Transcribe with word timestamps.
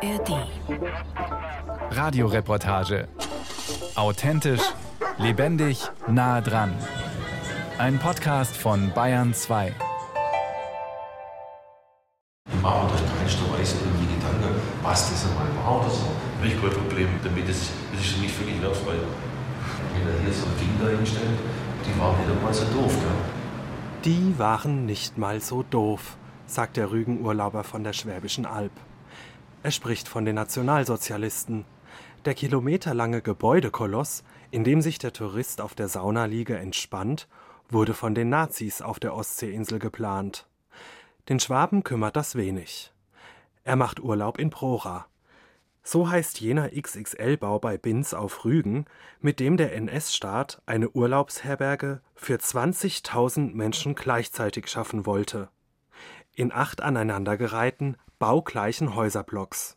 ARD. 0.00 0.46
Radioreportage. 1.90 3.08
Authentisch, 3.96 4.62
lebendig, 5.18 5.90
nah 6.06 6.40
dran. 6.40 6.72
Ein 7.78 7.98
Podcast 7.98 8.56
von 8.56 8.92
Bayern 8.94 9.34
2. 9.34 9.74
Ich 12.46 12.62
mache 12.62 12.84
mir 12.84 12.92
dann 12.92 13.18
keinsterweise 13.18 13.76
irgendwie 13.78 14.14
Gedanken, 14.14 14.60
was 14.84 15.10
das 15.10 15.26
einmal 15.26 15.48
war 15.64 15.80
oder 15.80 15.90
so. 15.90 16.06
Habe 16.36 16.46
ich 16.46 16.60
kein 16.60 16.70
Problem 16.70 17.08
damit. 17.24 17.48
Das, 17.48 17.72
das 17.92 18.00
ist 18.00 18.20
mich 18.20 18.32
völlig 18.32 18.62
wertvoll. 18.62 19.00
Wenn 19.94 20.14
er 20.14 20.20
hier 20.20 20.32
so 20.32 20.46
ein 20.46 20.56
Ding 20.60 20.70
da 20.80 20.96
hinstellt, 20.96 21.38
die 21.84 22.00
waren 22.00 22.16
nicht 22.18 22.30
einmal 22.30 22.54
so 22.54 22.64
doof. 22.66 22.94
Gell? 22.94 24.04
Die 24.04 24.38
waren 24.38 24.86
nicht 24.86 25.18
mal 25.18 25.40
so 25.40 25.64
doof, 25.64 26.16
sagt 26.46 26.76
der 26.76 26.92
Rügenurlauber 26.92 27.64
von 27.64 27.82
der 27.82 27.94
Schwäbischen 27.94 28.46
Alb. 28.46 28.70
Er 29.62 29.72
spricht 29.72 30.06
von 30.06 30.24
den 30.24 30.36
Nationalsozialisten. 30.36 31.64
Der 32.24 32.34
kilometerlange 32.34 33.22
Gebäudekoloss, 33.22 34.22
in 34.52 34.62
dem 34.62 34.80
sich 34.80 34.98
der 34.98 35.12
Tourist 35.12 35.60
auf 35.60 35.74
der 35.74 35.88
Saunaliege 35.88 36.56
entspannt, 36.56 37.26
wurde 37.68 37.92
von 37.92 38.14
den 38.14 38.28
Nazis 38.28 38.82
auf 38.82 39.00
der 39.00 39.14
Ostseeinsel 39.14 39.78
geplant. 39.78 40.46
Den 41.28 41.40
Schwaben 41.40 41.82
kümmert 41.82 42.16
das 42.16 42.36
wenig. 42.36 42.92
Er 43.64 43.76
macht 43.76 44.00
Urlaub 44.00 44.38
in 44.38 44.50
Prora. 44.50 45.06
So 45.82 46.08
heißt 46.08 46.40
jener 46.40 46.70
XXL-Bau 46.70 47.58
bei 47.58 47.78
Binz 47.78 48.14
auf 48.14 48.44
Rügen, 48.44 48.84
mit 49.20 49.40
dem 49.40 49.56
der 49.56 49.74
NS-Staat 49.74 50.62
eine 50.66 50.90
Urlaubsherberge 50.90 52.00
für 52.14 52.36
20.000 52.36 53.54
Menschen 53.54 53.94
gleichzeitig 53.94 54.68
schaffen 54.68 55.04
wollte. 55.04 55.48
In 56.34 56.52
acht 56.52 56.80
aneinandergereihten, 56.80 57.96
baugleichen 58.18 58.96
Häuserblocks. 58.96 59.76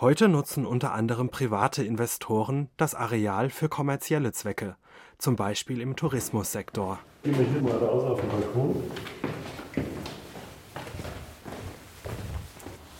Heute 0.00 0.28
nutzen 0.28 0.66
unter 0.66 0.92
anderem 0.92 1.28
private 1.28 1.84
Investoren 1.84 2.68
das 2.76 2.94
Areal 2.94 3.48
für 3.50 3.68
kommerzielle 3.68 4.32
Zwecke, 4.32 4.76
zum 5.18 5.36
Beispiel 5.36 5.80
im 5.80 5.94
Tourismussektor. 5.94 6.98
Gehen 7.22 7.38
wir 7.38 7.46
hier 7.46 7.62
mal 7.62 7.76
raus 7.76 8.04
auf 8.04 8.20
den 8.20 8.30
Balkon. 8.30 8.82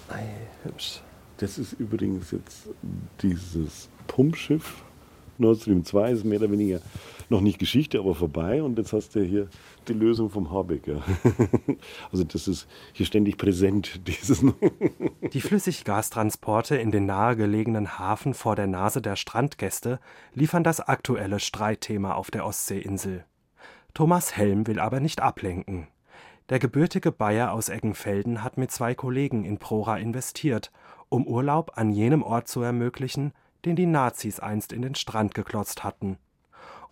Ei, 0.09 0.29
hübsch. 0.63 1.03
Das 1.39 1.59
ist 1.59 1.73
übrigens 1.73 2.31
jetzt 2.31 2.69
dieses 3.23 3.89
Pumpschiff. 4.07 4.85
Nord 5.41 5.61
Stream 5.61 5.85
2 5.85 6.13
ist 6.13 6.25
mehr 6.25 6.39
oder 6.39 6.51
weniger 6.51 6.81
noch 7.31 7.41
nicht 7.41 7.59
Geschichte, 7.59 7.99
aber 7.99 8.15
vorbei. 8.15 8.63
Und 8.63 8.79
jetzt 8.79 8.93
hast 8.93 9.15
du 9.15 9.23
hier 9.23 9.49
die 9.89 9.93
Lösung 9.93 10.31
vom 10.31 10.51
Habecker. 10.51 11.03
Also 12.13 12.25
das 12.25 12.49
ist 12.49 12.67
hier 12.93 13.07
ständig 13.07 13.39
präsent, 13.39 14.01
dieses. 14.07 14.45
Die 15.33 15.41
Flüssiggastransporte 15.41 16.77
in 16.77 16.91
den 16.91 17.07
nahegelegenen 17.07 17.99
Hafen 17.99 18.35
vor 18.35 18.57
der 18.57 18.67
Nase 18.67 19.01
der 19.01 19.17
Strandgäste 19.17 20.01
liefern 20.35 20.65
das 20.65 20.81
aktuelle 20.81 21.41
Streitthema 21.41 22.15
auf 22.15 22.31
der 22.31 22.45
Ostseeinsel. 22.45 23.25
Thomas 23.95 24.37
Helm 24.37 24.67
will 24.67 24.79
aber 24.79 25.01
nicht 25.01 25.21
ablenken. 25.21 25.87
Der 26.49 26.59
gebürtige 26.59 27.13
Bayer 27.13 27.53
aus 27.53 27.69
Eggenfelden 27.69 28.43
hat 28.43 28.59
mit 28.59 28.73
zwei 28.73 28.95
Kollegen 28.95 29.45
in 29.45 29.59
Prora 29.59 29.99
investiert, 29.99 30.73
um 31.09 31.27
Urlaub 31.27 31.73
an 31.77 31.93
jenem 31.93 32.23
Ort 32.23 32.49
zu 32.49 32.61
ermöglichen, 32.61 33.33
den 33.65 33.77
die 33.77 33.87
Nazis 33.87 34.41
einst 34.41 34.73
in 34.73 34.83
den 34.83 34.95
Strand 34.95 35.35
geklotzt 35.35 35.85
hatten. 35.85 36.19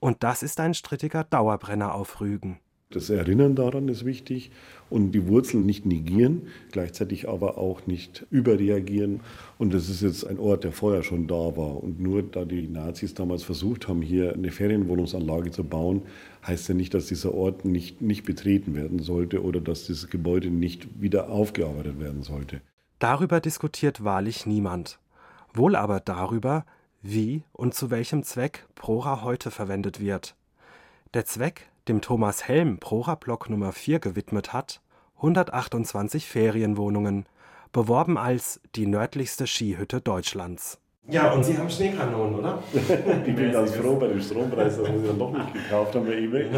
Und 0.01 0.23
das 0.23 0.43
ist 0.43 0.61
ein 0.61 0.75
strittiger 0.75 1.25
Dauerbrenner 1.25 1.95
auf 1.95 2.21
Rügen. 2.21 2.59
Das 2.91 3.11
Erinnern 3.11 3.55
daran 3.55 3.87
ist 3.89 4.07
wichtig 4.07 4.51
und 4.89 5.13
die 5.13 5.27
Wurzeln 5.27 5.67
nicht 5.67 5.85
negieren, 5.85 6.47
gleichzeitig 6.73 7.29
aber 7.29 7.59
auch 7.59 7.87
nicht 7.87 8.27
überreagieren. 8.31 9.21
Und 9.59 9.75
das 9.75 9.91
ist 9.91 10.01
jetzt 10.01 10.27
ein 10.27 10.39
Ort, 10.39 10.65
der 10.65 10.73
vorher 10.73 11.03
schon 11.03 11.27
da 11.27 11.35
war. 11.35 11.83
Und 11.83 12.01
nur 12.01 12.23
da 12.23 12.47
die 12.47 12.67
Nazis 12.67 13.13
damals 13.13 13.43
versucht 13.43 13.89
haben, 13.89 14.01
hier 14.01 14.33
eine 14.33 14.51
Ferienwohnungsanlage 14.51 15.51
zu 15.51 15.65
bauen, 15.65 16.01
heißt 16.47 16.71
ja 16.71 16.75
nicht, 16.75 16.95
dass 16.95 17.09
dieser 17.09 17.35
Ort 17.35 17.67
nicht, 17.67 18.01
nicht 18.01 18.25
betreten 18.25 18.75
werden 18.75 19.01
sollte 19.01 19.43
oder 19.43 19.61
dass 19.61 19.85
dieses 19.85 20.09
Gebäude 20.09 20.49
nicht 20.49 20.89
wieder 20.99 21.29
aufgearbeitet 21.29 22.01
werden 22.01 22.23
sollte. 22.23 22.63
Darüber 23.01 23.41
diskutiert 23.41 24.03
wahrlich 24.03 24.47
niemand. 24.47 24.99
Wohl 25.55 25.77
aber 25.77 26.01
darüber, 26.01 26.65
wie 27.03 27.43
und 27.53 27.75
zu 27.75 27.91
welchem 27.91 28.23
Zweck 28.23 28.67
Prora 28.75 29.23
heute 29.23 29.51
verwendet 29.51 30.01
wird. 30.01 30.35
Der 31.15 31.25
Zweck, 31.25 31.69
dem 31.89 32.01
Thomas 32.01 32.47
Helm 32.47 32.79
Prora 32.79 33.15
Block 33.15 33.49
Nummer 33.49 33.73
4 33.73 33.99
gewidmet 33.99 34.53
hat, 34.53 34.81
128 35.17 36.27
Ferienwohnungen, 36.27 37.27
beworben 37.73 38.19
als 38.19 38.61
die 38.75 38.87
nördlichste 38.87 39.47
Skihütte 39.47 40.01
Deutschlands. 40.01 40.79
Ja, 41.11 41.33
und 41.33 41.43
Sie 41.43 41.57
haben 41.57 41.71
Schneekanonen, 41.71 42.35
oder? 42.35 42.63
ich 42.73 43.35
bin 43.35 43.51
ganz 43.51 43.75
froh 43.75 43.97
bei 43.97 44.09
dem 44.09 44.21
Strompreis, 44.21 44.77
dass 44.77 44.87
wir 44.87 44.99
sie 44.99 45.07
dann 45.07 45.19
doch 45.19 45.33
nicht 45.33 45.55
gekauft 45.55 45.95
haben 45.95 46.07
bei 46.07 46.19
eBay. 46.19 46.51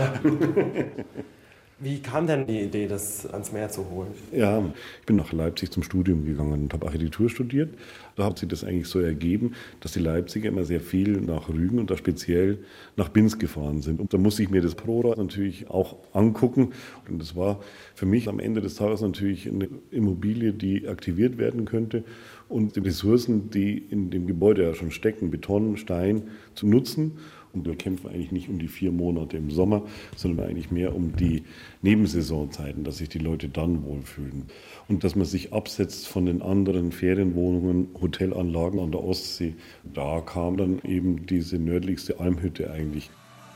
Wie 1.82 1.98
kam 1.98 2.26
denn 2.26 2.46
die 2.46 2.60
Idee, 2.60 2.86
das 2.86 3.24
ans 3.32 3.52
Meer 3.52 3.70
zu 3.70 3.88
holen? 3.88 4.10
Ja, 4.32 4.62
ich 5.00 5.06
bin 5.06 5.16
nach 5.16 5.32
Leipzig 5.32 5.70
zum 5.70 5.82
Studium 5.82 6.26
gegangen 6.26 6.64
und 6.64 6.74
habe 6.74 6.84
Architektur 6.84 7.30
studiert. 7.30 7.74
Da 8.16 8.26
hat 8.26 8.38
sich 8.38 8.50
das 8.50 8.64
eigentlich 8.64 8.86
so 8.86 9.00
ergeben, 9.00 9.54
dass 9.80 9.92
die 9.92 10.00
Leipziger 10.00 10.50
immer 10.50 10.64
sehr 10.64 10.82
viel 10.82 11.22
nach 11.22 11.48
Rügen 11.48 11.78
und 11.78 11.90
da 11.90 11.96
speziell 11.96 12.58
nach 12.96 13.08
Binz 13.08 13.38
gefahren 13.38 13.80
sind. 13.80 13.98
Und 13.98 14.12
da 14.12 14.18
musste 14.18 14.42
ich 14.42 14.50
mir 14.50 14.60
das 14.60 14.74
Prora 14.74 15.16
natürlich 15.16 15.70
auch 15.70 15.96
angucken. 16.12 16.72
Und 17.08 17.18
das 17.18 17.34
war 17.34 17.60
für 17.94 18.04
mich 18.04 18.28
am 18.28 18.40
Ende 18.40 18.60
des 18.60 18.74
Tages 18.74 19.00
natürlich 19.00 19.48
eine 19.48 19.70
Immobilie, 19.90 20.52
die 20.52 20.86
aktiviert 20.86 21.38
werden 21.38 21.64
könnte 21.64 22.04
und 22.50 22.76
die 22.76 22.80
Ressourcen, 22.80 23.48
die 23.48 23.78
in 23.78 24.10
dem 24.10 24.26
Gebäude 24.26 24.64
ja 24.64 24.74
schon 24.74 24.90
stecken, 24.90 25.30
Beton, 25.30 25.78
Stein, 25.78 26.24
zu 26.54 26.66
nutzen 26.66 27.12
und 27.52 27.66
wir 27.66 27.76
kämpfen 27.76 28.08
eigentlich 28.08 28.32
nicht 28.32 28.48
um 28.48 28.58
die 28.58 28.68
vier 28.68 28.92
Monate 28.92 29.36
im 29.36 29.50
Sommer, 29.50 29.82
sondern 30.16 30.48
eigentlich 30.48 30.70
mehr 30.70 30.94
um 30.94 31.16
die 31.16 31.44
Nebensaisonzeiten, 31.82 32.84
dass 32.84 32.98
sich 32.98 33.08
die 33.08 33.18
Leute 33.18 33.48
dann 33.48 33.84
wohlfühlen. 33.84 34.44
Und 34.88 35.04
dass 35.04 35.16
man 35.16 35.26
sich 35.26 35.52
absetzt 35.52 36.08
von 36.08 36.26
den 36.26 36.42
anderen 36.42 36.92
Ferienwohnungen, 36.92 37.88
Hotelanlagen 38.00 38.80
an 38.80 38.92
der 38.92 39.02
Ostsee. 39.02 39.54
Da 39.84 40.20
kam 40.20 40.56
dann 40.56 40.80
eben 40.84 41.26
diese 41.26 41.58
nördlichste 41.58 42.20
Almhütte 42.20 42.70
eigentlich. 42.70 43.10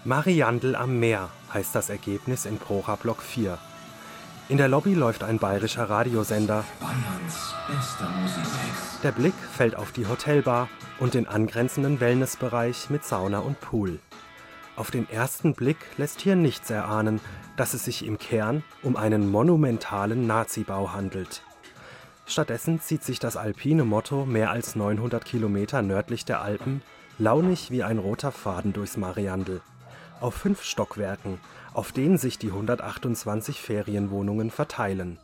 Mariandel 0.04 0.76
am 0.76 1.00
Meer 1.00 1.30
heißt 1.52 1.74
das 1.74 1.88
Ergebnis 1.88 2.44
in 2.44 2.58
Prora 2.58 2.96
Block 2.96 3.22
4. 3.22 3.58
In 4.50 4.58
der 4.58 4.68
Lobby 4.68 4.92
läuft 4.92 5.24
ein 5.24 5.38
bayerischer 5.38 5.88
Radiosender. 5.88 6.64
Bayerns 6.78 7.54
bester 7.66 8.10
Musik. 8.20 8.44
Der 9.02 9.12
Blick 9.12 9.34
fällt 9.34 9.74
auf 9.74 9.90
die 9.90 10.06
Hotelbar 10.06 10.68
und 11.00 11.14
den 11.14 11.26
angrenzenden 11.26 11.98
Wellnessbereich 11.98 12.90
mit 12.90 13.06
Sauna 13.06 13.38
und 13.38 13.58
Pool. 13.62 14.00
Auf 14.76 14.90
den 14.90 15.08
ersten 15.08 15.54
Blick 15.54 15.78
lässt 15.96 16.20
hier 16.20 16.36
nichts 16.36 16.68
erahnen, 16.68 17.20
dass 17.56 17.72
es 17.72 17.86
sich 17.86 18.04
im 18.04 18.18
Kern 18.18 18.62
um 18.82 18.96
einen 18.96 19.30
monumentalen 19.30 20.26
Nazibau 20.26 20.92
handelt. 20.92 21.40
Stattdessen 22.26 22.82
zieht 22.82 23.02
sich 23.02 23.18
das 23.18 23.38
alpine 23.38 23.84
Motto 23.84 24.26
mehr 24.26 24.50
als 24.50 24.76
900 24.76 25.24
Kilometer 25.24 25.80
nördlich 25.80 26.26
der 26.26 26.42
Alpen 26.42 26.82
launig 27.18 27.70
wie 27.70 27.82
ein 27.82 27.98
roter 27.98 28.30
Faden 28.32 28.74
durchs 28.74 28.98
Mariandel. 28.98 29.62
Auf 30.20 30.34
fünf 30.34 30.62
Stockwerken, 30.64 31.38
auf 31.74 31.92
denen 31.92 32.16
sich 32.16 32.38
die 32.38 32.48
128 32.48 33.60
Ferienwohnungen 33.60 34.50
verteilen. 34.50 35.18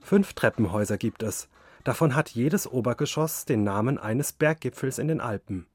Fünf 0.00 0.32
Treppenhäuser 0.32 0.96
gibt 0.96 1.22
es, 1.22 1.48
davon 1.82 2.14
hat 2.14 2.30
jedes 2.30 2.70
Obergeschoss 2.70 3.44
den 3.44 3.64
Namen 3.64 3.98
eines 3.98 4.32
Berggipfels 4.32 4.98
in 4.98 5.08
den 5.08 5.20
Alpen. 5.20 5.66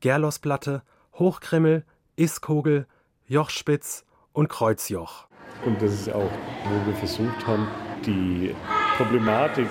Gerlosplatte, 0.00 0.82
Hochkrimmel, 1.14 1.84
Iskogel, 2.16 2.86
Jochspitz 3.26 4.04
und 4.32 4.48
Kreuzjoch. 4.48 5.26
Und 5.64 5.80
das 5.82 5.92
ist 5.92 6.12
auch, 6.12 6.30
wo 6.64 6.86
wir 6.86 6.94
versucht 6.96 7.46
haben, 7.46 7.66
die 8.04 8.54
Problematik, 8.96 9.68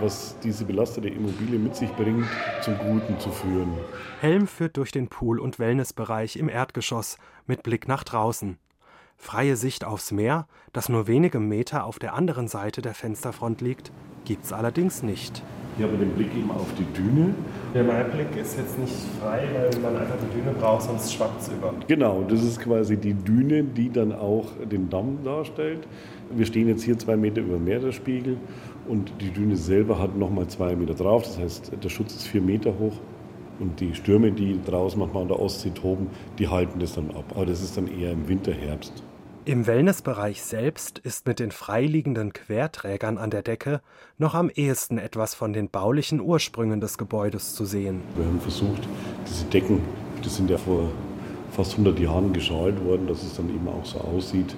was 0.00 0.38
diese 0.40 0.64
belastete 0.64 1.08
Immobilie 1.08 1.58
mit 1.58 1.76
sich 1.76 1.90
bringt, 1.92 2.26
zum 2.62 2.76
Guten 2.78 3.18
zu 3.20 3.30
führen. 3.30 3.72
Helm 4.20 4.46
führt 4.46 4.76
durch 4.76 4.92
den 4.92 5.08
Pool- 5.08 5.40
und 5.40 5.58
Wellnessbereich 5.58 6.36
im 6.36 6.48
Erdgeschoss 6.48 7.18
mit 7.46 7.62
Blick 7.62 7.88
nach 7.88 8.04
draußen. 8.04 8.58
Freie 9.20 9.56
Sicht 9.56 9.84
aufs 9.84 10.12
Meer, 10.12 10.46
das 10.72 10.88
nur 10.88 11.06
wenige 11.06 11.40
Meter 11.40 11.84
auf 11.84 11.98
der 11.98 12.14
anderen 12.14 12.48
Seite 12.48 12.80
der 12.80 12.94
Fensterfront 12.94 13.60
liegt, 13.60 13.90
gibt's 14.24 14.52
allerdings 14.52 15.02
nicht. 15.02 15.42
Hier 15.76 15.86
haben 15.86 15.98
wir 15.98 16.06
den 16.06 16.14
Blick 16.14 16.34
eben 16.34 16.50
auf 16.50 16.66
die 16.78 16.84
Düne. 16.92 17.34
Ja, 17.74 17.82
mein 17.82 18.10
Blick 18.10 18.34
ist 18.40 18.56
jetzt 18.56 18.78
nicht 18.78 18.94
frei, 19.20 19.46
weil 19.52 19.80
man 19.80 20.00
einfach 20.00 20.16
die 20.22 20.40
Düne 20.40 20.52
braucht, 20.58 20.82
sonst 20.82 21.12
schwappt 21.12 21.42
es 21.42 21.48
über. 21.48 21.74
Genau, 21.86 22.24
das 22.28 22.42
ist 22.42 22.60
quasi 22.60 22.96
die 22.96 23.12
Düne, 23.12 23.64
die 23.64 23.90
dann 23.90 24.12
auch 24.12 24.46
den 24.70 24.88
Damm 24.88 25.18
darstellt. 25.24 25.86
Wir 26.30 26.46
stehen 26.46 26.68
jetzt 26.68 26.84
hier 26.84 26.98
zwei 26.98 27.16
Meter 27.16 27.42
über 27.42 27.58
Meeresspiegel 27.58 28.38
und 28.86 29.12
die 29.20 29.30
Düne 29.30 29.56
selber 29.56 29.98
hat 29.98 30.16
nochmal 30.16 30.46
zwei 30.46 30.74
Meter 30.74 30.94
drauf. 30.94 31.24
Das 31.24 31.38
heißt, 31.38 31.72
der 31.82 31.88
Schutz 31.88 32.14
ist 32.14 32.28
vier 32.28 32.40
Meter 32.40 32.78
hoch. 32.78 32.94
Und 33.60 33.80
die 33.80 33.94
Stürme, 33.94 34.32
die 34.32 34.60
draußen 34.64 34.98
manchmal 34.98 35.22
an 35.22 35.28
der 35.28 35.40
Ostsee 35.40 35.70
toben, 35.70 36.08
die 36.38 36.48
halten 36.48 36.78
das 36.78 36.94
dann 36.94 37.10
ab. 37.10 37.24
Aber 37.34 37.46
das 37.46 37.62
ist 37.62 37.76
dann 37.76 37.88
eher 37.88 38.12
im 38.12 38.28
Winter, 38.28 38.52
Herbst. 38.52 39.02
Im 39.48 39.66
Wellnessbereich 39.66 40.42
selbst 40.42 40.98
ist 40.98 41.26
mit 41.26 41.40
den 41.40 41.52
freiliegenden 41.52 42.34
Querträgern 42.34 43.16
an 43.16 43.30
der 43.30 43.40
Decke 43.40 43.80
noch 44.18 44.34
am 44.34 44.50
ehesten 44.50 44.98
etwas 44.98 45.34
von 45.34 45.54
den 45.54 45.70
baulichen 45.70 46.20
Ursprüngen 46.20 46.82
des 46.82 46.98
Gebäudes 46.98 47.54
zu 47.54 47.64
sehen. 47.64 48.02
Wir 48.14 48.26
haben 48.26 48.40
versucht, 48.40 48.86
diese 49.26 49.46
Decken, 49.46 49.80
die 50.22 50.28
sind 50.28 50.50
ja 50.50 50.58
vor 50.58 50.90
fast 51.50 51.72
100 51.72 51.98
Jahren 51.98 52.34
geschalt 52.34 52.84
worden, 52.84 53.06
dass 53.06 53.22
es 53.22 53.36
dann 53.36 53.48
eben 53.48 53.66
auch 53.68 53.86
so 53.86 53.98
aussieht, 54.00 54.54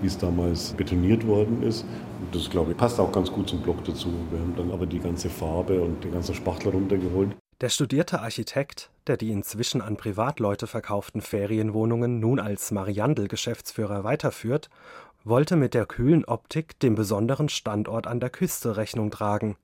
wie 0.00 0.06
es 0.06 0.16
damals 0.16 0.72
betoniert 0.72 1.26
worden 1.26 1.62
ist. 1.62 1.84
Und 2.20 2.34
das, 2.34 2.48
glaube 2.48 2.70
ich, 2.70 2.76
passt 2.78 2.98
auch 2.98 3.12
ganz 3.12 3.30
gut 3.30 3.50
zum 3.50 3.60
Block 3.60 3.84
dazu. 3.84 4.08
Wir 4.30 4.40
haben 4.40 4.54
dann 4.56 4.70
aber 4.70 4.86
die 4.86 4.98
ganze 4.98 5.28
Farbe 5.28 5.78
und 5.78 6.02
den 6.02 6.12
ganzen 6.12 6.34
Spachtel 6.34 6.72
runtergeholt. 6.72 7.36
Der 7.62 7.68
studierte 7.68 8.20
Architekt, 8.20 8.90
der 9.06 9.16
die 9.16 9.30
inzwischen 9.30 9.82
an 9.82 9.96
Privatleute 9.96 10.66
verkauften 10.66 11.20
Ferienwohnungen 11.20 12.18
nun 12.18 12.40
als 12.40 12.72
Mariandel-Geschäftsführer 12.72 14.02
weiterführt, 14.02 14.68
wollte 15.22 15.54
mit 15.54 15.72
der 15.72 15.86
kühlen 15.86 16.24
Optik 16.24 16.80
dem 16.80 16.96
besonderen 16.96 17.48
Standort 17.48 18.08
an 18.08 18.18
der 18.18 18.30
Küste 18.30 18.76
Rechnung 18.76 19.12
tragen. 19.12 19.54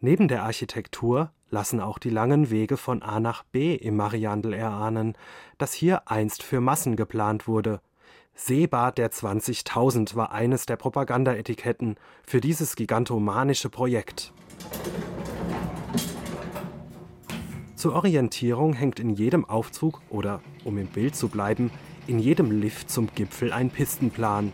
Neben 0.00 0.28
der 0.28 0.42
Architektur 0.42 1.30
lassen 1.48 1.80
auch 1.80 1.98
die 1.98 2.10
langen 2.10 2.50
Wege 2.50 2.76
von 2.76 3.02
A 3.02 3.20
nach 3.20 3.42
B 3.44 3.74
im 3.74 3.96
Mariandel 3.96 4.52
erahnen, 4.52 5.16
dass 5.56 5.72
hier 5.72 6.10
einst 6.10 6.42
für 6.42 6.60
Massen 6.60 6.94
geplant 6.94 7.48
wurde. 7.48 7.80
Seebad 8.34 8.98
der 8.98 9.10
20.000 9.10 10.14
war 10.14 10.32
eines 10.32 10.66
der 10.66 10.76
Propagandaetiketten 10.76 11.96
für 12.22 12.42
dieses 12.42 12.76
gigantomanische 12.76 13.70
Projekt. 13.70 14.34
Zur 17.80 17.94
Orientierung 17.94 18.74
hängt 18.74 19.00
in 19.00 19.08
jedem 19.08 19.46
Aufzug 19.46 20.02
oder, 20.10 20.42
um 20.66 20.76
im 20.76 20.86
Bild 20.86 21.16
zu 21.16 21.28
bleiben, 21.28 21.70
in 22.06 22.18
jedem 22.18 22.50
Lift 22.50 22.90
zum 22.90 23.08
Gipfel 23.14 23.54
ein 23.54 23.70
Pistenplan. 23.70 24.52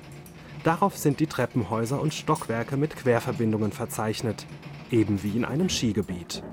Darauf 0.62 0.96
sind 0.96 1.18
die 1.18 1.26
Treppenhäuser 1.26 2.00
und 2.00 2.14
Stockwerke 2.14 2.76
mit 2.76 2.94
Querverbindungen 2.94 3.72
verzeichnet, 3.72 4.46
eben 4.92 5.24
wie 5.24 5.36
in 5.36 5.44
einem 5.44 5.68
Skigebiet. 5.68 6.44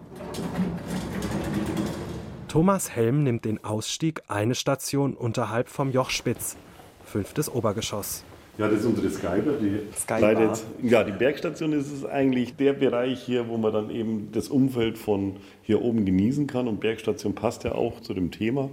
Thomas 2.47 2.89
Helm 2.89 3.21
nimmt 3.21 3.45
den 3.45 3.63
Ausstieg 3.63 4.23
eine 4.27 4.55
Station 4.55 5.13
unterhalb 5.13 5.69
vom 5.69 5.91
Jochspitz, 5.91 6.57
fünftes 7.05 7.53
Obergeschoss. 7.53 8.23
Ja, 8.57 8.67
das 8.67 8.81
ist 8.81 8.85
unsere 8.85 9.09
Skybar. 9.09 9.55
Die 9.61 9.79
Skybar. 9.97 10.33
leitet- 10.33 10.63
ja, 10.83 11.03
die 11.03 11.11
Bergstation 11.11 11.73
ist 11.73 11.91
es 11.91 12.05
eigentlich 12.05 12.55
der 12.55 12.73
Bereich 12.73 13.21
hier, 13.23 13.47
wo 13.49 13.57
man 13.57 13.73
dann 13.73 13.89
eben 13.89 14.29
das 14.31 14.47
Umfeld 14.49 14.97
von 14.97 15.37
hier 15.63 15.81
oben 15.81 16.05
genießen 16.05 16.45
kann. 16.45 16.67
Und 16.67 16.79
Bergstation 16.79 17.33
passt 17.33 17.63
ja 17.63 17.73
auch 17.73 17.99
zu 18.01 18.13
dem 18.13 18.29
Thema. 18.29 18.69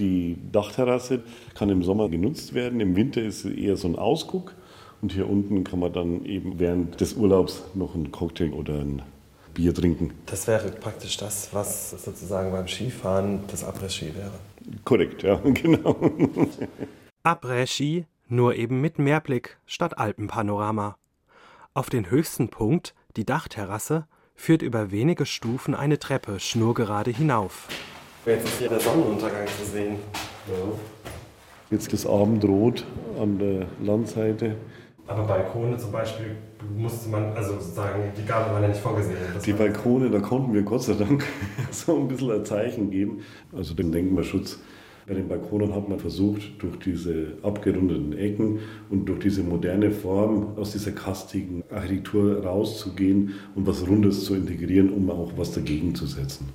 Die 0.00 0.36
Dachterrasse 0.50 1.20
kann 1.54 1.68
im 1.70 1.82
Sommer 1.84 2.08
genutzt 2.08 2.54
werden. 2.54 2.80
Im 2.80 2.96
Winter 2.96 3.22
ist 3.22 3.42
sie 3.42 3.56
eher 3.64 3.76
so 3.76 3.86
ein 3.88 3.96
Ausguck. 3.96 4.54
Und 5.02 5.12
hier 5.12 5.30
unten 5.30 5.62
kann 5.64 5.78
man 5.78 5.92
dann 5.92 6.24
eben 6.24 6.58
während 6.58 7.00
des 7.00 7.14
Urlaubs 7.14 7.62
noch 7.74 7.94
einen 7.94 8.10
Cocktail 8.10 8.52
oder 8.52 8.74
ein 8.80 9.02
Bier 9.54 9.72
trinken. 9.72 10.10
Das 10.26 10.46
wäre 10.48 10.70
praktisch 10.72 11.16
das, 11.16 11.48
was 11.52 11.90
sozusagen 12.04 12.50
beim 12.52 12.66
Skifahren 12.68 13.40
das 13.50 13.64
Après-Ski 13.64 14.06
wäre. 14.16 14.32
Korrekt, 14.84 15.22
ja, 15.22 15.36
genau. 15.44 15.96
Après-Ski, 17.22 18.04
nur 18.30 18.54
eben 18.54 18.80
mit 18.80 18.98
Meerblick 18.98 19.58
statt 19.66 19.98
Alpenpanorama. 19.98 20.96
Auf 21.74 21.90
den 21.90 22.10
höchsten 22.10 22.48
Punkt, 22.48 22.94
die 23.16 23.24
Dachterrasse, 23.24 24.06
führt 24.34 24.62
über 24.62 24.90
wenige 24.90 25.26
Stufen 25.26 25.74
eine 25.74 25.98
Treppe 25.98 26.40
schnurgerade 26.40 27.10
hinauf. 27.10 27.68
Jetzt 28.26 28.44
ist 28.46 28.58
hier 28.58 28.68
der 28.68 28.80
Sonnenuntergang 28.80 29.46
zu 29.46 29.64
sehen. 29.64 29.96
Jetzt 31.70 31.92
das 31.92 32.06
Abendrot 32.06 32.84
an 33.18 33.38
der 33.38 33.66
Landseite. 33.82 34.56
Aber 35.06 35.24
Balkone 35.24 35.76
zum 35.76 35.92
Beispiel 35.92 36.36
musste 36.76 37.08
man, 37.08 37.32
also 37.36 37.54
sozusagen, 37.54 38.12
die 38.16 38.24
Gabe 38.24 38.52
war 38.52 38.60
ja 38.62 38.68
nicht 38.68 38.80
vorgesehen. 38.80 39.16
Die 39.44 39.52
Balkone, 39.52 40.10
da 40.10 40.20
konnten 40.20 40.54
wir 40.54 40.62
Gott 40.62 40.84
sei 40.84 40.94
Dank 40.94 41.24
so 41.70 41.96
ein 41.96 42.08
bisschen 42.08 42.30
ein 42.30 42.44
Zeichen 42.44 42.90
geben. 42.90 43.22
Also 43.52 43.74
den 43.74 43.92
Denkmalschutz. 43.92 44.58
Bei 45.06 45.14
den 45.14 45.28
Balkonen 45.28 45.74
hat 45.74 45.88
man 45.88 45.98
versucht, 45.98 46.42
durch 46.58 46.78
diese 46.78 47.32
abgerundeten 47.42 48.12
Ecken 48.16 48.58
und 48.90 49.06
durch 49.06 49.20
diese 49.20 49.42
moderne 49.42 49.90
Form 49.90 50.56
aus 50.56 50.72
dieser 50.72 50.92
kastigen 50.92 51.64
Architektur 51.70 52.44
rauszugehen 52.44 53.34
und 53.54 53.66
was 53.66 53.86
Rundes 53.86 54.24
zu 54.24 54.34
integrieren, 54.34 54.92
um 54.92 55.10
auch 55.10 55.32
was 55.36 55.52
dagegen 55.52 55.94
zu 55.94 56.06
setzen. 56.06 56.48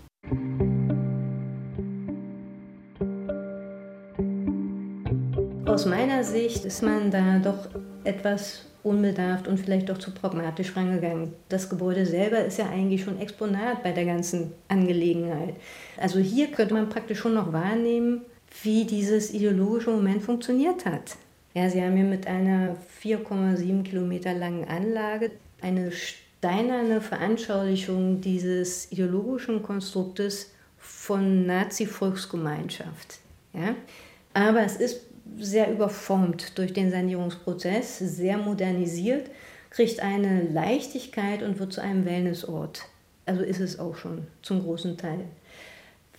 Aus 5.65 5.85
meiner 5.85 6.23
Sicht 6.23 6.63
ist 6.63 6.83
man 6.83 7.11
da 7.11 7.39
doch 7.39 7.67
etwas 8.05 8.65
unbedarft 8.85 9.47
und 9.47 9.59
vielleicht 9.59 9.89
doch 9.89 9.97
zu 9.97 10.11
pragmatisch 10.11 10.75
rangegangen. 10.77 11.33
Das 11.49 11.69
Gebäude 11.69 12.05
selber 12.05 12.45
ist 12.45 12.59
ja 12.59 12.69
eigentlich 12.69 13.03
schon 13.03 13.19
Exponat 13.19 13.83
bei 13.83 13.91
der 13.91 14.05
ganzen 14.05 14.51
Angelegenheit. 14.67 15.55
Also 15.97 16.19
hier 16.19 16.47
könnte 16.47 16.75
man 16.75 16.87
praktisch 16.87 17.19
schon 17.19 17.33
noch 17.33 17.51
wahrnehmen, 17.51 18.21
wie 18.63 18.85
dieses 18.85 19.33
ideologische 19.33 19.91
Moment 19.91 20.23
funktioniert 20.23 20.85
hat. 20.85 21.15
Ja, 21.53 21.69
Sie 21.69 21.81
haben 21.81 21.95
hier 21.95 22.05
mit 22.05 22.27
einer 22.27 22.75
4,7 23.01 23.83
Kilometer 23.83 24.33
langen 24.33 24.67
Anlage 24.67 25.31
eine 25.61 25.91
steinerne 25.91 27.01
Veranschaulichung 27.01 28.21
dieses 28.21 28.91
ideologischen 28.91 29.63
Konstruktes 29.63 30.51
von 30.77 31.45
Nazi-Volksgemeinschaft. 31.45 33.19
Ja? 33.53 33.75
Aber 34.33 34.63
es 34.63 34.75
ist 34.75 35.01
sehr 35.37 35.71
überformt 35.71 36.57
durch 36.57 36.73
den 36.73 36.91
Sanierungsprozess, 36.91 37.99
sehr 37.99 38.37
modernisiert, 38.37 39.29
kriegt 39.69 40.01
eine 40.01 40.43
Leichtigkeit 40.43 41.41
und 41.41 41.57
wird 41.59 41.73
zu 41.73 41.81
einem 41.81 42.05
Wellnessort. 42.05 42.83
Also 43.25 43.41
ist 43.41 43.59
es 43.59 43.79
auch 43.79 43.95
schon 43.95 44.27
zum 44.41 44.61
großen 44.61 44.97
Teil. 44.97 45.25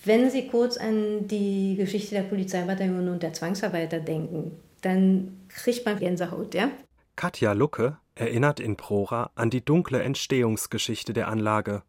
Wenn 0.07 0.31
Sie 0.31 0.47
kurz 0.47 0.77
an 0.77 1.27
die 1.27 1.75
Geschichte 1.77 2.15
der 2.15 2.23
Polizeibataillone 2.23 3.11
und 3.11 3.25
der 3.25 3.33
Zwangsarbeiter 3.33 3.99
denken, 3.99 4.53
dann 4.81 5.47
kriegt 5.49 5.85
man 5.85 5.99
Gänsehaut, 5.99 6.55
ja? 6.55 6.71
Katja 7.17 7.55
Lucke 7.55 7.97
erinnert 8.15 8.61
in 8.61 8.77
Prora 8.77 9.33
an 9.35 9.51
die 9.51 9.65
dunkle 9.65 10.01
Entstehungsgeschichte 10.05 11.13
der 11.13 11.27
Anlage. 11.27 11.83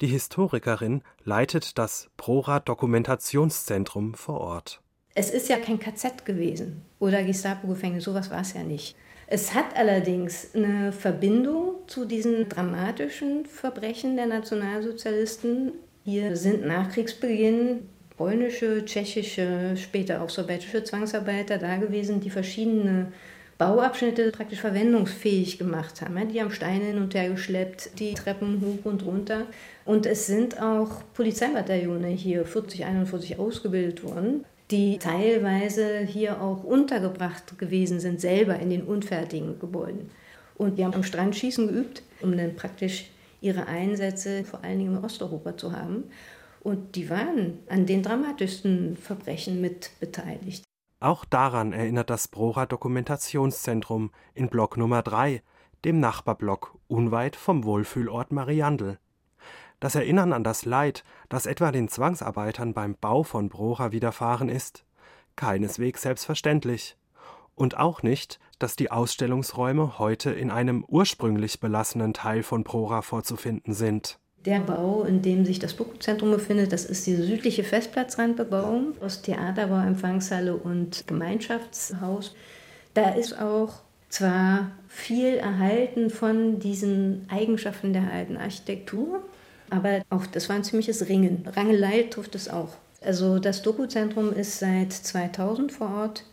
Die 0.00 0.06
Historikerin 0.06 1.02
leitet 1.24 1.78
das 1.78 2.10
Prora 2.16 2.60
Dokumentationszentrum 2.60 4.14
vor 4.14 4.40
Ort. 4.40 4.80
Es 5.16 5.30
ist 5.30 5.48
ja 5.48 5.56
kein 5.56 5.80
KZ 5.80 6.24
gewesen 6.24 6.82
oder 7.00 7.24
Gestapo-Gefängnis, 7.24 8.04
sowas 8.04 8.30
war 8.30 8.42
es 8.42 8.52
ja 8.52 8.62
nicht. 8.62 8.94
Es 9.26 9.52
hat 9.52 9.76
allerdings 9.76 10.54
eine 10.54 10.92
Verbindung 10.92 11.74
zu 11.88 12.04
diesen 12.04 12.48
dramatischen 12.48 13.46
Verbrechen 13.46 14.14
der 14.14 14.26
Nationalsozialisten. 14.26 15.72
Hier 16.10 16.36
sind 16.36 16.64
nach 16.64 16.90
Kriegsbeginn 16.90 17.80
polnische, 18.16 18.82
tschechische, 18.86 19.76
später 19.76 20.22
auch 20.22 20.30
sowjetische 20.30 20.82
Zwangsarbeiter 20.82 21.58
da 21.58 21.76
gewesen, 21.76 22.22
die 22.22 22.30
verschiedene 22.30 23.12
Bauabschnitte 23.58 24.32
praktisch 24.32 24.60
verwendungsfähig 24.60 25.58
gemacht 25.58 26.00
haben. 26.00 26.16
Die 26.30 26.40
haben 26.40 26.50
Steine 26.50 26.86
hin 26.86 26.96
und 26.96 27.14
her 27.14 27.28
geschleppt, 27.28 27.90
die 27.98 28.14
Treppen 28.14 28.62
hoch 28.62 28.90
und 28.90 29.04
runter. 29.04 29.42
Und 29.84 30.06
es 30.06 30.26
sind 30.26 30.62
auch 30.62 31.02
Polizeibataillone 31.12 32.08
hier 32.08 32.46
40, 32.46 32.86
41 32.86 33.38
ausgebildet 33.38 34.02
worden, 34.02 34.46
die 34.70 34.96
teilweise 34.96 35.98
hier 35.98 36.40
auch 36.40 36.64
untergebracht 36.64 37.58
gewesen 37.58 38.00
sind, 38.00 38.18
selber 38.22 38.58
in 38.58 38.70
den 38.70 38.84
unfertigen 38.84 39.58
Gebäuden. 39.58 40.08
Und 40.56 40.78
die 40.78 40.86
haben 40.86 40.94
am 40.94 41.04
Strand 41.04 41.36
Schießen 41.36 41.68
geübt, 41.68 42.02
um 42.22 42.34
dann 42.34 42.56
praktisch 42.56 43.10
ihre 43.40 43.66
Einsätze 43.66 44.44
vor 44.44 44.64
allen 44.64 44.78
Dingen 44.78 44.96
in 44.96 45.04
Osteuropa 45.04 45.56
zu 45.56 45.72
haben. 45.72 46.04
Und 46.60 46.96
die 46.96 47.08
waren 47.08 47.60
an 47.68 47.86
den 47.86 48.02
dramatischsten 48.02 48.96
Verbrechen 48.96 49.60
mit 49.60 49.90
beteiligt. 50.00 50.64
Auch 51.00 51.24
daran 51.24 51.72
erinnert 51.72 52.10
das 52.10 52.26
Prora 52.26 52.66
Dokumentationszentrum 52.66 54.10
in 54.34 54.48
Block 54.48 54.76
Nummer 54.76 55.02
3, 55.02 55.42
dem 55.84 56.00
Nachbarblock 56.00 56.76
unweit 56.88 57.36
vom 57.36 57.64
Wohlfühlort 57.64 58.32
Mariandel. 58.32 58.98
Das 59.78 59.94
Erinnern 59.94 60.32
an 60.32 60.42
das 60.42 60.64
Leid, 60.64 61.04
das 61.28 61.46
etwa 61.46 61.70
den 61.70 61.88
Zwangsarbeitern 61.88 62.74
beim 62.74 62.96
Bau 63.00 63.22
von 63.22 63.48
Prora 63.48 63.92
widerfahren 63.92 64.48
ist, 64.48 64.84
keineswegs 65.36 66.02
selbstverständlich. 66.02 66.96
Und 67.54 67.76
auch 67.76 68.02
nicht, 68.02 68.40
dass 68.58 68.76
die 68.76 68.90
Ausstellungsräume 68.90 69.98
heute 69.98 70.30
in 70.30 70.50
einem 70.50 70.84
ursprünglich 70.86 71.60
belassenen 71.60 72.14
Teil 72.14 72.42
von 72.42 72.64
Prora 72.64 73.02
vorzufinden 73.02 73.74
sind. 73.74 74.18
Der 74.44 74.60
Bau, 74.60 75.02
in 75.02 75.20
dem 75.20 75.44
sich 75.44 75.58
das 75.58 75.76
Doku-Zentrum 75.76 76.30
befindet, 76.30 76.72
das 76.72 76.84
ist 76.84 77.06
die 77.06 77.16
südliche 77.16 77.64
Festplatzrandbebauung 77.64 78.94
aus 79.00 79.22
Theaterbau, 79.22 79.80
Empfangshalle 79.80 80.56
und 80.56 81.06
Gemeinschaftshaus. 81.06 82.34
Da 82.94 83.10
ist 83.10 83.38
auch 83.40 83.80
zwar 84.08 84.70
viel 84.88 85.34
erhalten 85.34 86.10
von 86.10 86.60
diesen 86.60 87.26
Eigenschaften 87.28 87.92
der 87.92 88.10
alten 88.12 88.36
Architektur, 88.36 89.22
aber 89.70 90.02
auch 90.08 90.26
das 90.26 90.48
war 90.48 90.56
ein 90.56 90.64
ziemliches 90.64 91.08
Ringen. 91.08 91.46
Rangelei 91.54 92.04
trifft 92.04 92.34
es 92.34 92.48
auch. 92.48 92.70
Also 93.00 93.38
das 93.38 93.62
Doku-Zentrum 93.62 94.32
ist 94.32 94.58
seit 94.58 94.92
2000 94.92 95.70
vor 95.72 95.90
Ort, 95.90 96.24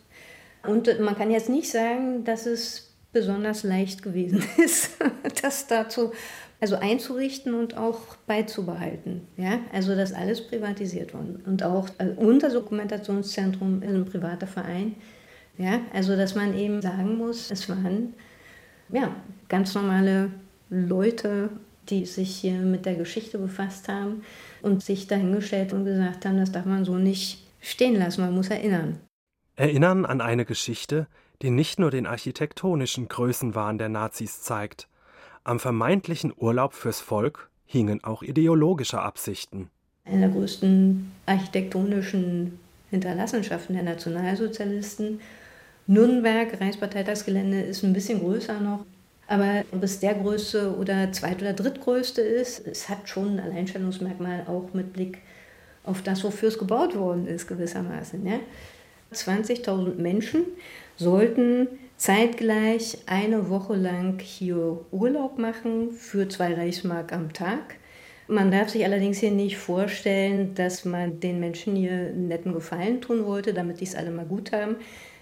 Und 0.68 1.00
man 1.00 1.16
kann 1.16 1.32
jetzt 1.32 1.50
nicht 1.50 1.70
sagen, 1.70 2.24
dass 2.24 2.46
es 2.46 2.94
besonders 3.12 3.64
leicht 3.64 4.04
gewesen 4.04 4.44
ist, 4.58 4.98
das 5.42 5.68
dazu 5.68 6.12
also 6.60 6.78
einzurichten 6.78 7.54
und 7.54 7.78
auch 7.78 8.16
beizubehalten. 8.28 9.22
Ja? 9.38 9.60
Also 9.74 9.96
das 9.96 10.14
alles 10.14 10.46
privatisiert 10.48 11.14
worden. 11.14 11.44
Und 11.46 11.64
auch 11.64 11.90
also 11.98 12.14
unser 12.18 12.50
Dokumentationszentrum 12.50 13.82
ist 13.82 13.94
ein 13.94 14.06
privater 14.06 14.48
Verein. 14.48 14.96
Ja? 15.58 15.80
Also 15.94 16.16
dass 16.16 16.36
man 16.36 16.58
eben 16.58 16.82
sagen 16.82 17.18
muss, 17.18 17.52
es 17.52 17.70
waren 17.70 18.14
ja, 18.92 19.16
ganz 19.50 19.74
normale 19.74 20.32
Leute, 20.70 21.50
die 21.90 22.06
sich 22.06 22.36
hier 22.36 22.56
mit 22.56 22.86
der 22.86 22.96
Geschichte 22.96 23.38
befasst 23.38 23.88
haben 23.88 24.24
und 24.62 24.84
sich 24.84 25.08
dahingestellt 25.08 25.74
und 25.74 25.86
gesagt 25.86 26.26
haben, 26.26 26.38
das 26.38 26.52
darf 26.52 26.66
man 26.66 26.86
so 26.86 26.96
nicht 26.96 27.46
stehen 27.62 27.96
lassen, 27.96 28.22
man 28.22 28.34
muss 28.34 28.50
erinnern. 28.50 29.00
Erinnern 29.58 30.06
an 30.06 30.20
eine 30.20 30.44
Geschichte, 30.44 31.08
die 31.42 31.50
nicht 31.50 31.80
nur 31.80 31.90
den 31.90 32.06
architektonischen 32.06 33.08
Größenwahn 33.08 33.78
der 33.78 33.88
Nazis 33.88 34.42
zeigt. 34.42 34.90
Am 35.46 35.62
vermeintlichen 35.62 36.34
Urlaub 36.36 36.74
fürs 36.74 37.00
Volk 37.00 37.50
hingen 37.66 38.04
auch 38.04 38.22
ideologische 38.22 39.02
Absichten. 39.02 39.70
Eine 40.04 40.28
der 40.28 40.30
größten 40.30 41.10
architektonischen 41.26 42.60
Hinterlassenschaften 42.90 43.76
der 43.76 43.86
Nationalsozialisten. 43.86 45.22
Nürnberg, 45.88 46.60
Reichsparteitagsgelände, 46.60 47.62
ist 47.62 47.84
ein 47.84 47.94
bisschen 47.94 48.20
größer 48.20 48.60
noch. 48.60 48.86
Aber 49.28 49.64
ob 49.72 49.82
es 49.84 50.00
der 50.02 50.16
größte 50.16 50.76
oder 50.76 51.12
zweit- 51.14 51.42
oder 51.42 51.54
drittgrößte 51.54 52.22
ist, 52.22 52.68
es 52.68 52.90
hat 52.90 53.08
schon 53.08 53.40
ein 53.40 53.40
Alleinstellungsmerkmal 53.40 54.46
auch 54.48 54.74
mit 54.74 54.92
Blick 54.92 55.20
auf 55.84 56.02
das, 56.02 56.24
wofür 56.24 56.50
es 56.50 56.58
gebaut 56.58 56.96
worden 56.96 57.26
ist, 57.26 57.48
gewissermaßen. 57.48 58.26
Ja? 58.26 58.40
20.000 59.14 59.96
Menschen 59.96 60.44
sollten 60.98 61.68
zeitgleich 61.98 62.98
eine 63.06 63.50
Woche 63.50 63.76
lang 63.76 64.20
hier 64.20 64.80
Urlaub 64.92 65.38
machen 65.38 65.92
für 65.92 66.28
zwei 66.28 66.54
Reichsmark 66.54 67.14
am 67.14 67.32
Tag. 67.34 67.76
Man 68.28 68.50
darf 68.50 68.70
sich 68.70 68.84
allerdings 68.84 69.20
hier 69.20 69.32
nicht 69.32 69.58
vorstellen, 69.58 70.56
dass 70.56 70.84
man 70.84 71.20
den 71.20 71.40
Menschen 71.40 71.76
hier 71.76 71.92
einen 71.92 72.28
netten 72.28 72.54
Gefallen 72.54 73.00
tun 73.00 73.26
wollte, 73.26 73.54
damit 73.54 73.80
die 73.80 73.86
es 73.86 73.96
alle 73.96 74.10
mal 74.10 74.26
gut 74.26 74.52
haben. 74.52 74.78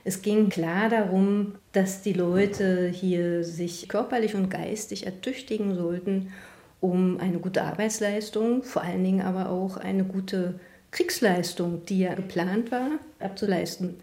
Es 0.06 0.22
ging 0.22 0.50
klar 0.50 0.90
darum, 0.90 1.56
dass 1.74 2.02
die 2.02 2.14
Leute 2.14 2.88
hier 2.88 3.44
sich 3.44 3.88
körperlich 3.90 4.36
und 4.36 4.50
geistig 4.50 5.06
ertüchtigen 5.06 5.76
sollten, 5.76 6.32
um 6.80 7.20
eine 7.20 7.40
gute 7.40 7.64
Arbeitsleistung, 7.64 8.64
vor 8.64 8.82
allen 8.82 9.04
Dingen 9.04 9.22
aber 9.22 9.50
auch 9.50 9.78
eine 9.78 10.04
gute 10.04 10.60
Kriegsleistung, 10.94 11.84
die 11.86 12.00
ja 12.00 12.14
geplant 12.14 12.72
war, 12.72 12.92
abzuleisten. 13.20 14.00